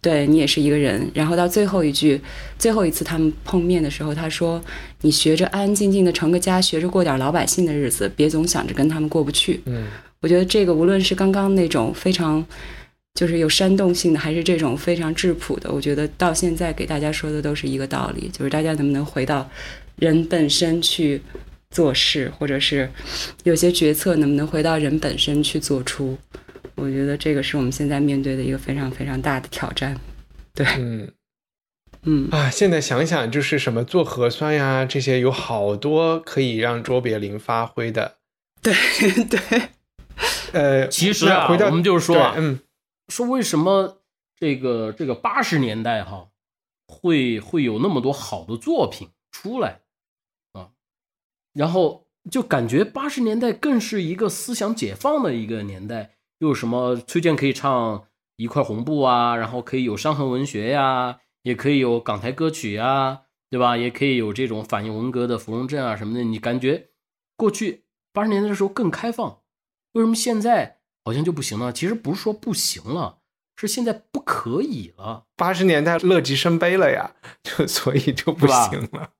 [0.00, 2.20] 对你也是一个人，然后到最后一句，
[2.58, 4.60] 最后一次他们碰面的时候，他说
[5.02, 9.60] 你学着安安静静的成个家，学着过点老百姓的日子，别总想着跟他们过不去。
[9.66, 9.86] 嗯，
[10.20, 12.44] 我觉得这个无论是刚刚那种非常
[13.14, 19.48] 就是有煽动性的，还是这种非常质朴的，我觉得到现在给大家说的都是一个道理，就是大家能不能回到。
[19.96, 21.20] 人本身去
[21.70, 22.90] 做事，或者是
[23.44, 26.16] 有些决策能不能回到人本身去做出？
[26.76, 29.98] 我觉得这个是我们现在面对的一个非常非常大的挑战。
[30.54, 31.10] 对，嗯
[32.02, 38.18] 嗯啊，现在想想就是什么做核酸呀，这些有好多可以让卓别林发挥的。
[38.62, 38.74] 对
[39.24, 39.62] 对，
[40.52, 42.60] 呃，其实啊，回到我们就是说啊嗯
[43.08, 44.02] 说为什么
[44.38, 46.28] 这个这个八十年代哈
[46.86, 49.78] 会会有那么多好的作品出来啊，
[51.56, 58.04] 然后就感觉八十年代更是一个思想解放的一个年代，又什么崔健可以唱
[58.36, 63.76] 一块红布啊，然后可以有伤痕文学呀，也可以有港台歌曲呀，对吧？
[63.76, 66.90] 也可以有这种反映文革的芙蓉镇啊什么的，你感觉
[67.36, 69.38] 过去八十年代的时候更开放，
[69.92, 71.72] 为什么现在好像就不行了？
[71.72, 73.20] 其实不是说不行了，
[73.56, 75.24] 是现在不可以了。
[75.36, 77.10] 八十年代乐极生悲了呀，
[77.42, 79.10] 就所以就不行了。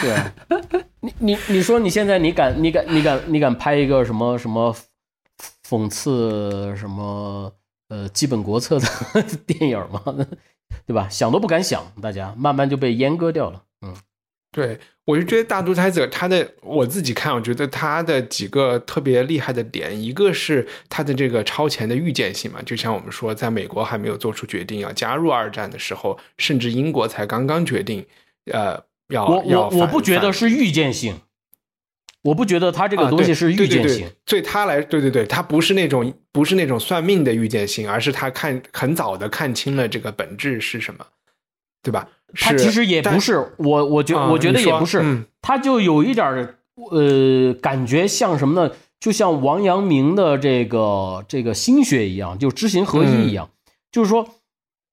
[0.00, 4.74] 对， 你你你说你现在你敢你敢你敢你敢拍一个什么什么
[5.68, 7.52] 讽刺什么
[7.88, 8.86] 呃基本国策的
[9.46, 10.02] 电影吗？
[10.86, 11.08] 对吧？
[11.08, 13.62] 想都不敢想，大家慢慢就被阉割掉了。
[13.82, 13.94] 嗯，
[14.50, 28.06] 对，我就觉得大独裁者他的我自己看，我觉得他的几个特别厉害的点，一个是他的这个超前的预见性嘛，就像我们说，在美国还没有做出决定要加入二战的时候，甚至英国才刚刚决定，
[28.50, 31.20] 呃，要我我我不觉得是预见性，
[32.22, 34.10] 我不觉得他这个东西是预对对对见性。
[34.24, 41.06] 对他来，对对对，他不是那种不是那种算命的预见性，而是他看很早的看清了这个本质是什么，
[41.82, 42.08] 对吧？
[42.34, 46.58] 是它其实也不是，我我觉啊我觉得也不是嗯，它就有一点儿
[46.90, 48.74] 呃，感觉像什么呢？
[48.98, 53.50] 就像王阳明的这个这个心学一样，就知行合一一样，
[53.92, 54.28] 就是说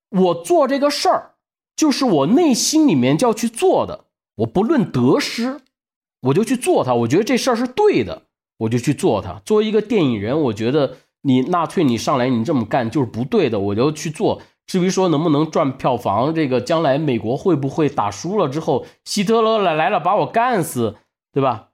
[0.10, 1.32] 我做这个事儿，
[1.76, 4.06] 就是我内心里面就要去做的，
[4.36, 5.62] 我不论得失，
[6.24, 6.94] 我就去做它。
[6.94, 8.24] 我觉得这事儿是对的，
[8.58, 9.42] 我就去做它。
[9.46, 14.42] 作为一个电影人，我觉得你纳粹你上来你这么干就是不对的，我就去做。
[14.68, 20.96] 至于说能不能赚票房，这个将来美国会不会打输了之后，希特勒来来了把我干死，
[21.34, 21.70] 对吧？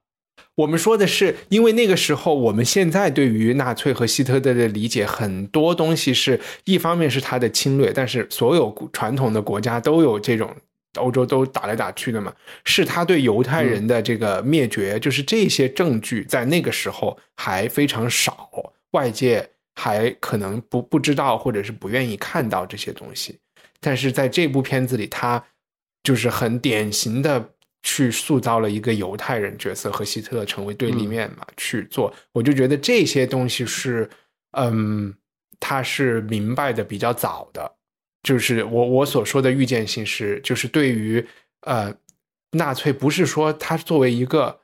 [0.56, 10.50] 我们说的是，因为那个时候，我们现在对于纳粹和希特勒的理解，很多东西是一方面是他的侵略，但是所有传统的国家都有这种，
[10.96, 12.34] 欧洲都打来打去的嘛，
[12.64, 18.50] 是他对犹太人的这个灭绝，就是这些证据在那个时候还非常少，
[18.92, 19.48] 外界
[19.78, 23.40] 还可能不不知道或者是不愿意看到这些东西，
[23.80, 25.42] 但是在这部片子里，他
[26.04, 27.54] 就是很典型的。
[27.84, 34.10] 去塑造了一个犹太人角色和希特勒成为对立面嘛，去做，我就觉得这些东西是，
[34.58, 35.14] 嗯，
[35.58, 37.76] 他是明白的比较早的，
[38.24, 41.26] 就是我我所说的预见性是，就是对于
[41.62, 41.96] 呃
[42.52, 44.60] 纳粹不是说他作为一个，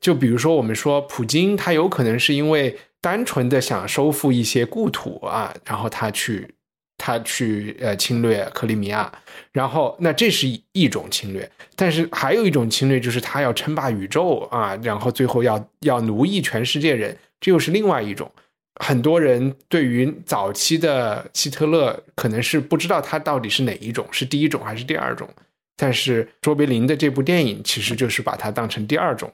[0.00, 6.48] 就比如说我们说普京，他有可能是因为单纯的想收复一些故土啊，然后他去
[6.96, 9.12] 他去呃侵略克里米亚，
[9.52, 18.30] 然后那这是一种侵略，但是还有一种侵略就是他要称霸宇宙啊，然后最后要要奴役全世界人，这又是另外一种。
[18.80, 25.28] 很多人对于早期的希特勒可能是不知道他到底是哪一种，是第一种还是第二种。
[25.76, 29.32] 但是卓别林的这部电影其实就是把它当成第二种，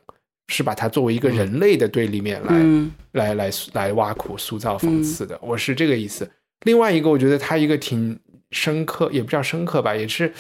[0.49, 5.39] 是把它作为一个人类的对立面来、嗯来来来挖苦、塑造、讽刺的。
[5.41, 6.29] 我是这个意思。
[6.63, 8.19] 另外一个，我觉得他一个挺
[8.51, 10.33] 深刻，也不叫深刻吧，也是，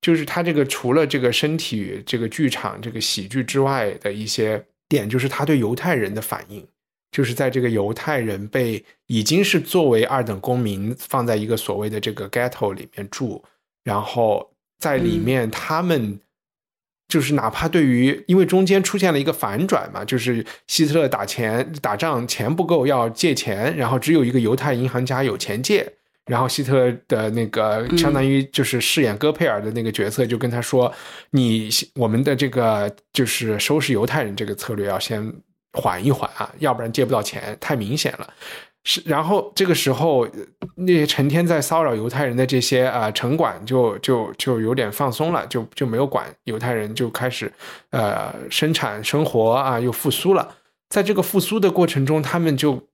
[0.00, 6.66] 就是他这个除了这个身体、这个剧场、这个喜剧之外的一些点，就是他对犹太人的反应，
[7.12, 13.44] 就是在这个犹太人被已经是作为二等公民放在一个所谓的这个 ghetto 里面住，
[13.84, 16.18] 然后在里面他们。
[17.14, 25.88] 就是哪怕对于，因为中间出现了一个反转嘛，就是希特勒打钱打仗钱不够要借钱，然后只有一个犹太银行家有钱借，
[26.26, 30.92] 然后希特勒的那个相当于就是饰演戈佩尔的那个角色就跟他说，
[31.30, 35.32] 你我们的这个就是收拾犹太人这个策略要先
[35.72, 38.28] 缓一缓啊，要不然借不到钱，太明显了。
[38.86, 40.28] 是，然后这个时候，
[40.76, 47.50] 那些成天在骚扰犹太人的这些啊、呃、城管就就就有点放松了，就就没有管犹太人，就开始
[47.90, 50.54] 呃生产生活啊，又复苏了。
[50.90, 52.86] 在这个复苏的过程中，他们就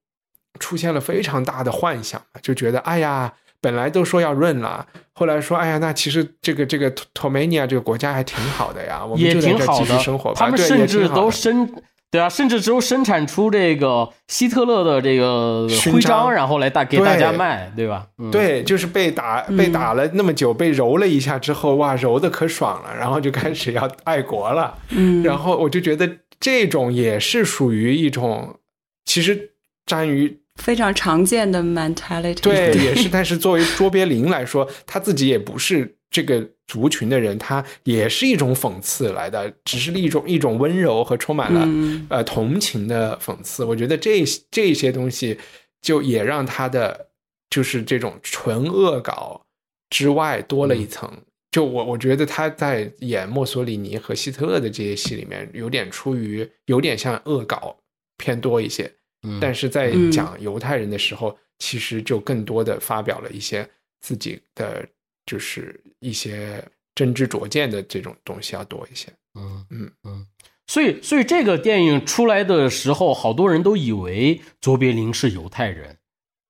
[0.60, 10.36] 出现了非常大的幻想，就觉得哎呀，本来都说要润了，后来说哎呀，那其实这个这个托梅尼亚这个国家还挺好的呀，我们就在这继续挺好的生活吧。
[10.38, 11.82] 他们对甚至都也挺好的生。
[12.10, 18.08] 对啊，甚至只有生产出这个希特勒的这个徽章章，然后来大给大家卖，对吧？
[18.18, 24.76] 嗯，对，就是被打被打了那么久，被揉了一下之后，哇，揉的可爽了，然后就开始要爱国了。
[24.88, 26.10] 嗯，然后我就觉得
[26.40, 28.56] 这种也是属于一种，
[29.04, 29.52] 其实
[29.86, 32.40] 詹于非常常见的 mentality。
[32.40, 33.08] 对，也是。
[33.08, 43.64] 但是作为卓别林来说，他自己也不是这个族群的人，他也是一种讽刺来的，只是一种一种温柔和充满了、嗯呃同情的讽刺。
[43.64, 45.38] 我觉得这这些东西
[45.80, 47.08] 就也让他的
[47.48, 49.40] 就是这种纯恶搞
[49.88, 51.10] 之外多了一层。
[51.52, 57.76] 就我我觉得他在演墨索里尼和希特勒的这些戏里面，有点出于有点像恶搞
[58.16, 58.90] 偏多一些。
[59.22, 63.68] 嗯但是在嗯讲犹太人的时候，其实就更多的发表了一些
[64.00, 64.86] 自己的，
[65.26, 66.62] 就是一些
[66.94, 69.08] 真知灼见的这种东西要多一些。
[69.34, 70.26] 嗯嗯嗯，
[70.66, 75.96] 所以所以这个电影出来的时候，好多人都以为卓别林是犹太人，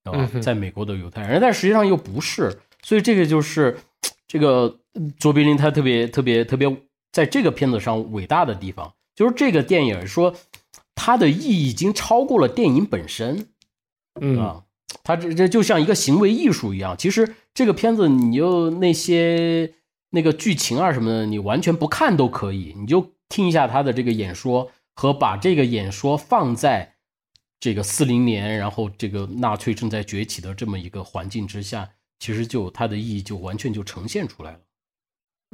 [0.03, 0.41] 对吧嗯？
[0.41, 2.59] 在美国的犹太人，但实际上又不是。
[2.83, 3.79] 所以这个就是
[4.27, 4.81] 这个
[5.19, 6.75] 卓别林他特别特别特别
[7.13, 10.35] 在这个片子上伟大的地方，就是这个电影说
[10.95, 13.49] 它的意义已经超过了电影本身。
[14.21, 14.65] 嗯啊，
[15.03, 16.97] 它这这就像一个行为艺术一样。
[16.97, 19.75] 其实这个片子，你就那些
[20.11, 26.95] 那个剧情啊什么的，你完全不看都可以，你就听一下他的这个演说，和把这个演说放在
[27.59, 34.59] 这个四零年，然后这个纳粹正在崛起的这么一个环境之下，其实就它的意义就完全就呈现出来了。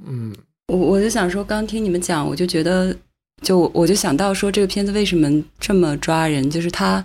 [0.07, 0.35] 嗯
[0.69, 2.97] 我我就想说，刚听你们讲，我就觉得，
[3.43, 7.03] 就我就想到说，这个片子为什么这么抓人，就是它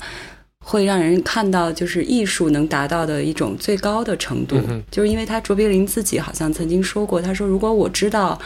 [0.64, 8.40] 会让人看到，就是艺术能达到的一种最高的程度，嗯就是因为他卓别林自己好像曾经说过，他说如果我知道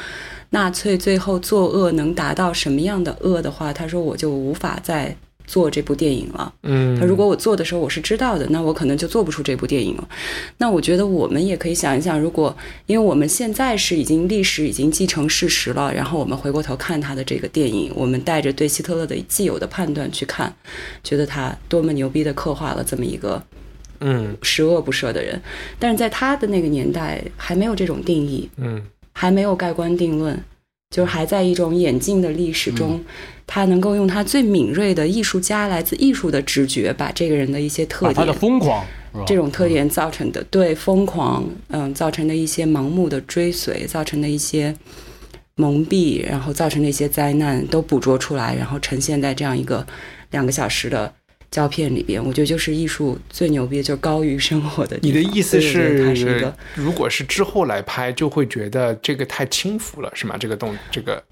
[0.51, 5.15] 纳粹最后作恶能达到什么样的恶的话，他说我就无法再
[5.45, 6.53] 做这部电影了。
[6.63, 10.07] 嗯，他如果我做的时候我是知道的，那我可能就做不出这部电影了。
[10.57, 12.55] 那我觉得我们也可以想一想，如果
[12.85, 20.53] 因为我们现在是已经历史已经既成事实了，然后我们回过头看他的这个电影，我们带着对希特勒的既有的判断去看，
[21.03, 23.41] 觉得他多么牛逼的刻画了这么一个
[23.99, 25.41] 嗯十恶不赦的人。
[25.79, 28.81] 但是在他的那个年代还没有这种定义，嗯
[29.13, 30.37] 还没有盖棺定论，
[30.95, 33.05] 就是还在一种演进的历史中，嗯
[33.45, 38.31] 他能够用他最敏锐的艺术家来自艺术的直觉，把这个人的一些特点他的。
[38.31, 38.85] 疯狂，
[39.27, 44.73] 这种特点造成的对疯狂，嗯，造成的一些盲目的追随，造成的一些
[45.55, 49.85] 蒙蔽，然后造成的一些灾难都捕捉出来，然后呈现在这样一个
[50.31, 51.13] 两个小时的
[51.55, 52.21] 胶片里边。
[52.23, 54.99] 我觉得就是艺术最牛逼的，就是高于生活的。
[55.01, 60.35] 你的意思所以我觉得它是个，如果是之后来拍，就会觉得这个太轻浮了，是吗？
[60.37, 61.23] 这个动这个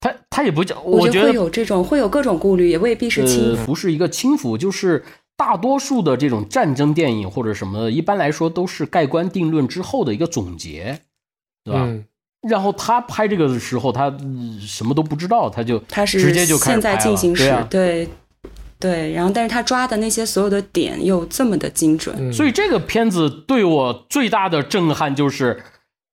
[0.00, 5.02] 他他也不叫，我我觉得会有这种会有各种顾虑，也未必是轻浮，不是一个轻浮，就是
[5.36, 11.00] 大多数的这种战争电影或者什么，一般来说都是盖棺定论之后的一个总结，
[11.64, 11.82] 对吧？
[11.84, 12.04] 嗯
[12.46, 18.08] 然后他拍这个的时候，他、嗯什么都不知道，他就他是直接就开始现在进行时，对啊对
[18.78, 25.62] 对，然后但是他抓的那些所有的点又这么的精准，嗯所以这个片子对我最大的震撼就是，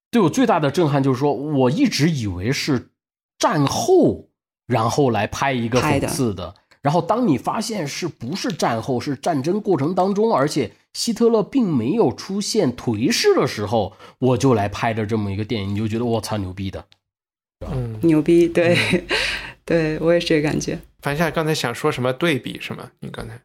[0.10, 2.90] 对我最大的震撼就是说，我一直以为是
[3.38, 4.30] 战后，
[4.66, 6.56] 然后来拍一个讽刺的。
[6.82, 16.86] 然后当你发现是不是战后，是战争过程当中，而且希特勒并没有出现颓势的时候，我就来拍的这么一个电影，你就觉得我操牛逼的。
[17.72, 18.78] 嗯，牛逼，对，
[19.66, 20.80] 对我也是这个感觉。
[21.02, 22.92] 樊夏刚才想说什么对比是吗？
[23.02, 23.40] 你刚才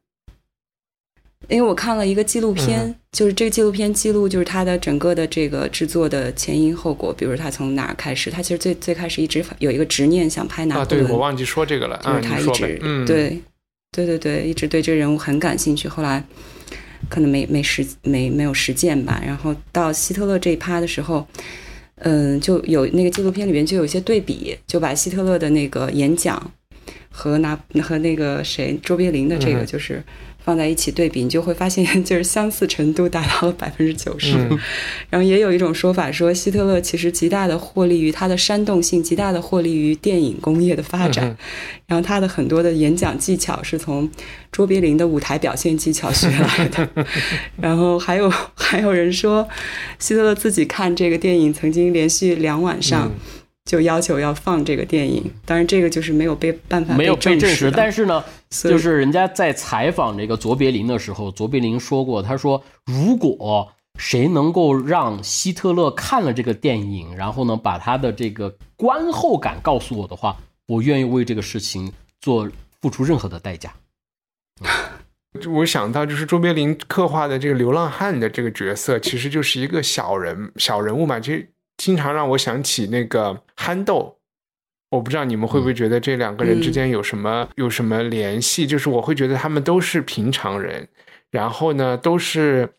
[1.48, 13.40] 因为我看了一个纪录片，嗯就是这个纪录片记录就是他的整个的这个制作的前因后果，比如他从哪儿开始，他其实最最开始一直有一个执念想拍拿啊，对我忘记说这个了啊，就是他一直、对
[13.92, 16.22] 对对对，一直对这个人物很感兴趣，后来
[17.08, 21.26] 可能没没实没没有实践吧，然后到希特勒这一趴的时候。
[22.00, 26.52] 嗯，就有那个纪录片里面就有一些对比，就把希特勒的那个演讲
[27.10, 30.02] 和拿和那个谁卓别林的这个就是
[30.48, 34.32] 放在一起对比，你就会发现 就是相似程度达到了百分之九十。
[34.34, 34.58] 嗯
[35.10, 41.26] 然后也有一种说法说，希特勒其实极大的获利于他的煽动性，极大的获利于电影工业的发展。
[41.26, 41.36] 嗯
[41.86, 44.10] 然后他的很多的演讲技巧是从
[44.52, 46.88] 卓别林的舞台表现技巧学来的。
[47.60, 49.46] 然后还有还有人说，
[49.98, 53.12] 希特勒自己看这个电影，曾经连续两晚上嗯
[53.68, 55.30] 就要求要放这个电影。
[55.44, 70.34] 当然，这个就是没有被办法没有被证实，但是呢，就是人家在采访这个卓别林的时候，卓别林说过，他说如果谁能够让希特勒看了这个电影，然后呢把他的这个观后感告诉我的话，
[70.66, 71.92] 我愿意为这个事情
[72.22, 72.48] 做
[72.80, 73.74] 付出任何的代价。
[75.46, 84.16] 我想到就是卓别林刻画的这个流浪汉的这个角色，其实就是一个小人小人物嘛，其实经常让我想起那个憨豆。
[84.90, 88.66] 我不知道你们会不会觉得这两个人之间有什么、有什么联系？
[88.66, 90.88] 就是我会觉得他们都是平常人，
[91.30, 92.70] 然后呢，都是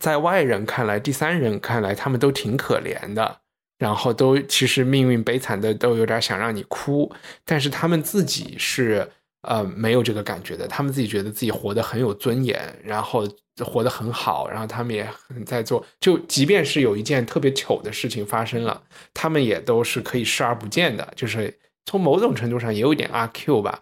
[0.00, 3.40] 在外人看来、第三人看来，他们都挺可怜的，
[3.78, 7.12] 然后都其实命运悲惨的，都有点想让你哭，
[7.44, 9.08] 但是他们自己是
[9.42, 13.24] 呃没有这个感觉的，他们自己觉得自己活得很有尊严，然后
[13.64, 18.82] 活得很好，然后他们也很在做，就即便是有一件特别糗的事情发生了，
[19.14, 23.80] 他们也都是可以视而不见的，就是从某种程度上也有一点阿 Q 吧。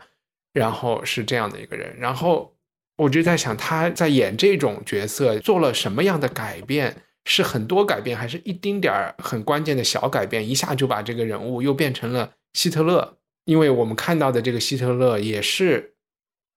[0.53, 2.53] 然后是这样的一个人，然后
[2.97, 7.05] 我就在想他在演这种角色做了什么样的改变？
[7.25, 13.19] 是很多改变，还是一丁点儿很关键的小改变，一下就把这个人物又变成了希特勒？
[13.45, 15.95] 因为我们看到的这个希特勒也是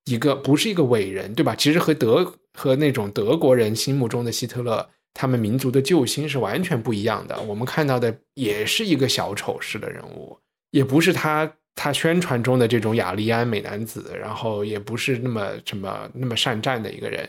[0.06, 1.56] 一个不是一个伟人，对吧？
[1.56, 7.40] 其实和德和那种德国人心目中的希特勒，他们民族的救星是完全不一样的。
[7.42, 10.38] 我们看到的也是一个小丑式的人物，
[10.72, 11.54] 也不是他。
[11.76, 17.28] 他宣传中的这种雅利安美男子，然后也不是那么什么那么善战的一个人，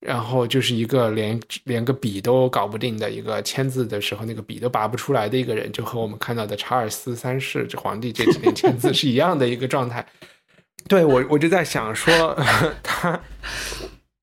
[0.00, 10.06] 然后就是一个连连个笔都搞不定的一个签字的时候那个笔都拔不出来的一个人，就和我们看到的查尔斯三世这皇帝这几年签字是一样的一个状态。
[10.88, 12.36] 对我我就在想说
[12.82, 13.20] 他，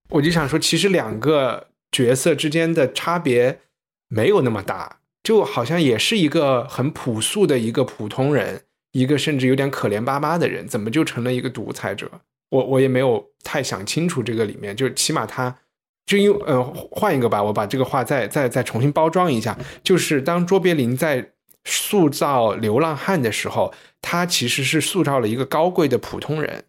[0.10, 3.60] 我就想说其实两个角色之间的差别
[4.08, 8.64] 没有那么大，就好像也是一个很朴素的一个普通人。
[8.94, 12.08] 一个甚至有点可怜巴巴的人，怎么就成了一个独裁者？
[12.52, 15.58] 我我也没有太想清楚这个里面，就起码他，
[16.06, 21.32] 就因呃换一个吧，我把这个话再再再重新包装一下，就是当卓别林在
[21.66, 26.66] 塑造流浪汉的时候，他其实是塑造了一个高贵的普通人，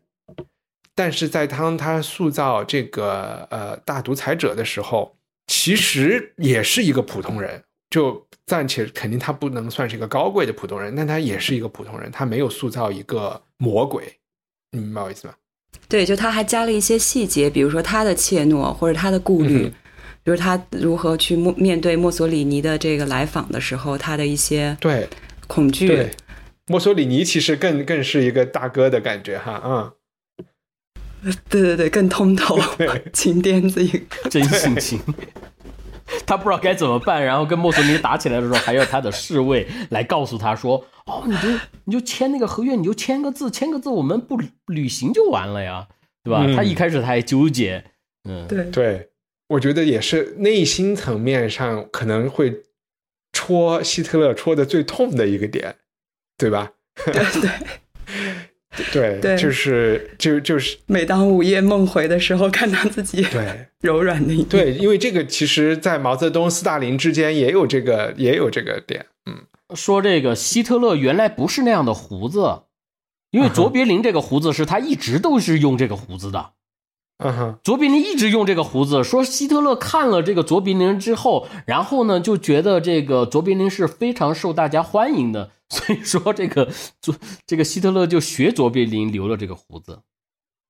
[0.94, 5.16] 但是在当他塑造这个呃大独裁者的时候，
[5.47, 8.27] 其实也是一个普通人，就。
[8.47, 14.19] 暂且肯定他不能算是一个高贵的普通人，但他也是一个普通人，他没有塑造一个魔鬼，
[14.73, 15.32] 你明白我意思吗？
[15.88, 19.72] 对，就他还加了一些细节，比如说他的怯懦或者他的顾虑，
[20.22, 25.09] 比如他如何去面面对墨索里尼的这个来访的时候，他的一些对
[25.46, 25.86] 恐惧。
[25.86, 26.10] 对，
[26.66, 32.59] 墨索里尼其实更更是一个大哥的感觉哈，嗯， 对对对，更通透，
[33.12, 34.98] 金癫子一个，真性情。
[36.26, 41.48] 他不知道该怎么办，然后跟墨索里尼打起来的时候，还要他的侍卫来告诉他说：“哦，你就
[41.85, 45.89] 你就签那个合约，你就签个字，签个字，我们不履行就完了呀，
[46.22, 47.85] 对吧？”他一开始他还纠结，
[48.28, 49.10] 嗯，对对，
[49.48, 52.62] 我觉得也是内心层面上可能会
[53.32, 55.76] 戳希特勒戳的最痛的一个点，
[56.36, 56.72] 对吧？
[57.05, 57.51] 对 对。
[58.92, 64.46] 对，就是就就是，每当午夜梦回的时候，看到自己对 柔软的一面。
[64.48, 69.06] 对，因为这个其实，在毛泽东、斯大林之间也有这个，也有这个点。
[69.26, 69.44] 嗯，
[69.74, 72.62] 说这个希特勒原来不是那样的胡子，
[73.30, 76.51] 因为卓别林这个胡子是他一直都是用这个胡子的。
[77.19, 79.05] 嗯哼，卓别林一直用这个胡子。
[79.05, 85.53] 说希特勒看了这个卓别林之后，然后呢，就觉得这个卓别林是非常受大家欢迎的。
[85.69, 86.69] 所以说，这个
[87.01, 87.15] 卓
[87.47, 90.03] 这个希特勒就学卓别林留了这个胡子。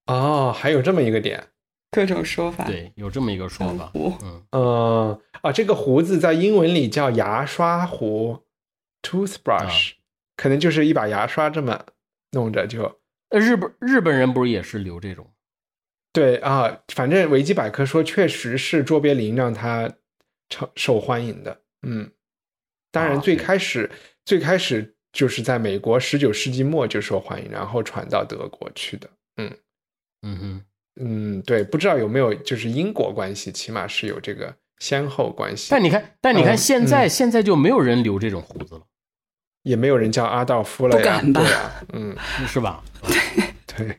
[0.07, 1.49] 哦，还有这么一个点，
[1.91, 2.65] 各种说法。
[2.65, 3.91] 对，有这么一个说法。
[3.95, 8.41] 嗯嗯啊，这个胡子在英文里叫牙刷胡
[9.03, 9.93] （toothbrush），
[10.37, 11.81] 可能就是一把牙刷这么
[12.33, 13.01] 弄着就。
[13.31, 15.27] 日本日本人不是也是留这种？
[16.15, 19.93] 对啊，反正维基百科说，确实是卓别林让他
[20.49, 21.61] 成受欢迎的。
[21.83, 22.11] 嗯，
[22.91, 23.91] 当然最开始。
[24.27, 29.07] 最开始就是在美国十九世纪末就受欢迎，然后传到德国去的。
[29.37, 29.55] 嗯
[30.23, 30.65] 嗯哼
[30.99, 35.69] 嗯，对，不知道有没有就是因果关系，起码是有这个先后关系。
[35.73, 38.83] 但你看，但你看现在现在就没有人留这种胡子了，
[39.65, 42.17] 也没有人叫阿道夫了呀，对啊，嗯，
[42.47, 42.83] 是吧？
[43.77, 43.99] 对，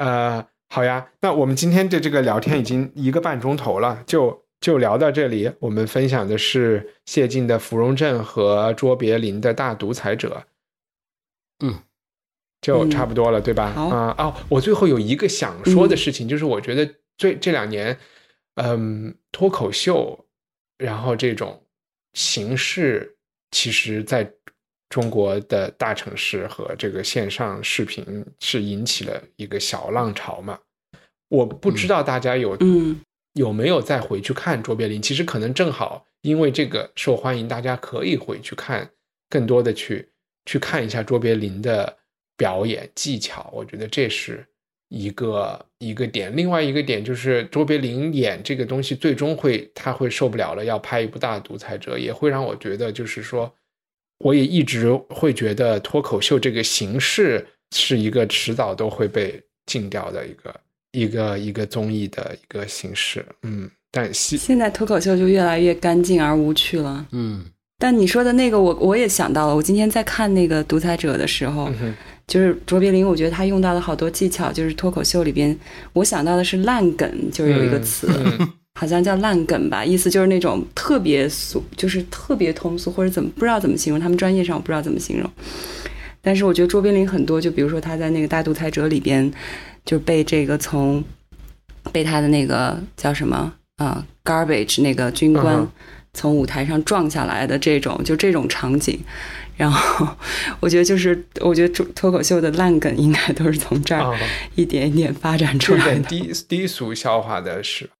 [0.00, 4.44] 呃，好呀，那我们今天的这个聊天已经一个半钟头了，就。
[4.60, 10.44] 就聊到这里，我们分享的是谢晋的《芙蓉镇》和卓别林的《大独裁者》。
[11.64, 11.78] 嗯，
[12.60, 13.68] 就差不多了，对吧？
[13.68, 17.98] 啊哦，我最后有一个想说的事情，就是我觉得最这两年，
[18.56, 20.26] 嗯，脱口秀，
[20.76, 21.64] 然后这种
[22.12, 23.16] 形式，
[23.50, 24.30] 其实在
[24.90, 30.58] 中国的大城市和这个线上视频是引起了一个小浪潮嘛。
[31.28, 33.00] 我不知道大家有嗯。
[33.34, 35.00] 有没有再回去看卓别林？
[35.00, 38.90] 其实可能正好因为这个受欢迎，大家可以回去看，
[39.28, 40.08] 更多的去
[40.46, 41.96] 去看一下卓别林的
[42.36, 43.48] 表演技巧。
[43.52, 44.44] 我觉得这是
[44.88, 46.34] 一个一个点。
[46.36, 53.54] 另外一个点就是卓别林演这个东西，最终会他会受不了了，要拍一部大独裁者，也会让我觉得就是说，
[54.20, 60.60] 我也一直会觉得脱口秀这个形式是一个迟早都会被禁掉的一个
[60.92, 67.06] 一个一个综艺的一个形式，嗯，但现现在脱口秀就越来越干净而无趣了。
[67.12, 67.44] 嗯，
[67.78, 69.54] 但你说的那个我，我也想到了。
[69.56, 71.94] 我今天在看那个《独裁者》的时候，嗯
[72.26, 75.58] 就是卓别林，我觉得他用到了好多技巧，就是脱口秀里边，
[75.92, 85.30] 我想到的是烂梗，就是有一个词，嗯好像叫烂梗吧，意思就是那种特别俗，就是特别通俗或者怎么不知道怎么形容，他们专业上我不知道怎么形容。
[86.22, 89.30] 但是我觉得卓别林很多，就比如说他在那个《大独裁者》里边，
[89.84, 91.04] 就被这个从
[91.92, 95.68] 被他的那个叫什么啊、garbage 那个军官
[96.14, 98.98] 从舞台上撞下来的这种，就这种场景。
[99.58, 100.08] 然后
[100.58, 104.18] 我觉得就是，我觉得脱脱口秀的烂梗应该都是从这儿啊，
[104.54, 106.00] 一点一点发展出来的。
[106.00, 107.90] 点低低俗笑话的是。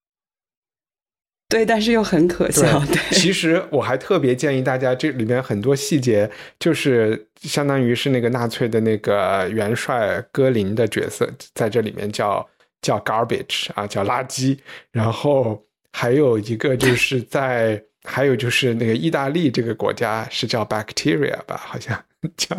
[1.51, 2.79] 对，但是又很可笑。
[2.85, 12.47] 对，其实我还特别建议大家，这里面很多细节就是相当于是那个纳粹的那个元帅戈林的角色，在这里面叫
[12.81, 14.57] 叫 garbage 啊，叫垃圾。
[14.93, 15.61] 然后
[15.91, 22.01] 还有一个就是在，还有就是那个意大利这个国家是叫 bacteria 吧，好像
[22.37, 22.55] 叫，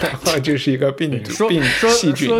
[0.00, 2.30] 然后就是一个病毒病说细菌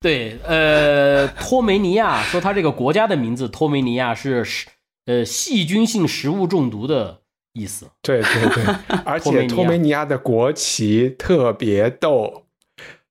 [0.00, 4.66] 对，呃，托梅尼亚说他这个国家的名字托梅尼亚是食
[5.08, 7.22] 呃细菌性食物中毒的
[7.54, 7.86] 意思。
[8.02, 8.64] 对对对，
[9.06, 12.44] 而且托托梅尼亚的国旗特别逗，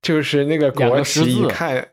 [0.01, 1.89] 就是那个国旗一看，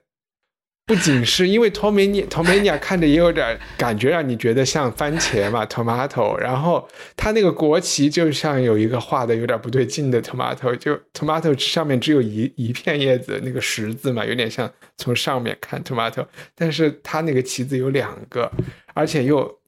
[0.85, 6.86] 不仅是因为托梅尼托梅尼亚看着也有点感觉让你觉得像番茄嘛， tomato，然后
[7.16, 18.52] 它那个国旗就像有一个画的有点不对劲的 tomato，就 tomato 上面只有一一片叶子，那个十字嘛，有点像从上面看 tomato，但是它那个旗子有两个，
[18.93, 19.59] 而且又。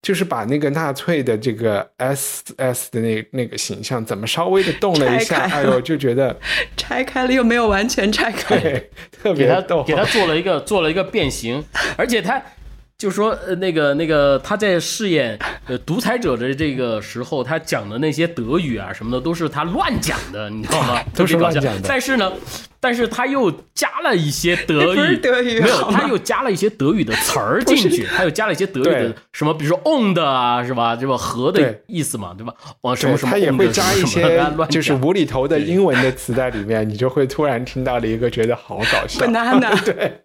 [0.00, 6.38] 就是把那个纳粹的这个 S S 的那那个形象怎么稍微的动了一下，哎呦，就觉得
[6.76, 8.58] 拆开了又没有完全拆开。
[8.58, 9.82] 对，特别逗。
[9.82, 11.64] 给他 做了一个做了一个变形，
[11.96, 12.40] 而且他
[12.98, 15.38] 就说呃那个那个他在饰演
[15.68, 21.00] 呃独裁者的这个时候，他讲的那些德语啊什么的都是他乱讲的，你知道吗？
[21.14, 22.32] 都是乱讲的但是呢，
[22.80, 30.96] 但是他又加了一些德语， 德语没有，他又加了一些德语的词儿进去， 他又加了一些德语的什么，比如说 on 的啊，是吧？
[30.96, 32.52] 这个和的意思嘛，对吧？
[32.80, 39.24] 往什么什么他也会加一些乱就是无厘头的英文的词在里面，你就会突然听到了一个觉得好搞笑。
[39.24, 40.20] Banana 对，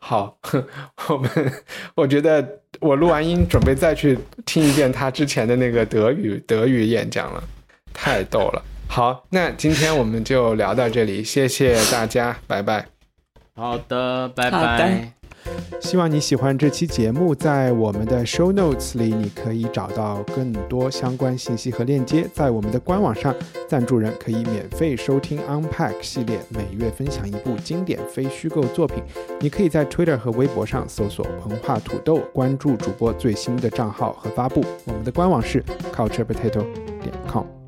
[0.00, 0.38] 好，
[1.08, 1.30] 我们
[1.94, 2.44] 我觉得
[2.80, 7.44] 我录完音准备再去听一遍他之前的那个德语德语演讲了，
[7.92, 8.62] 太逗了。
[8.88, 12.86] 好，那今天我们就聊到这里，谢谢大家，拜拜。
[13.54, 15.19] 好的，拜拜。
[15.80, 22.26] 希望你喜欢这期节目，在我们的 show notes 里，你可以找到更多相关信息和链接。
[22.32, 23.34] 在我们的官网上，
[23.66, 29.02] 赞助人可以免费收听 Unpack 系列，每月分享一部经典非虚构作品。
[29.40, 34.64] 你可以在 Twitter 和微博上搜索“文化土豆”，关注主播最新的账号和发布。
[34.84, 36.64] 我们的官网是 culturepotato
[37.00, 37.59] 点 com。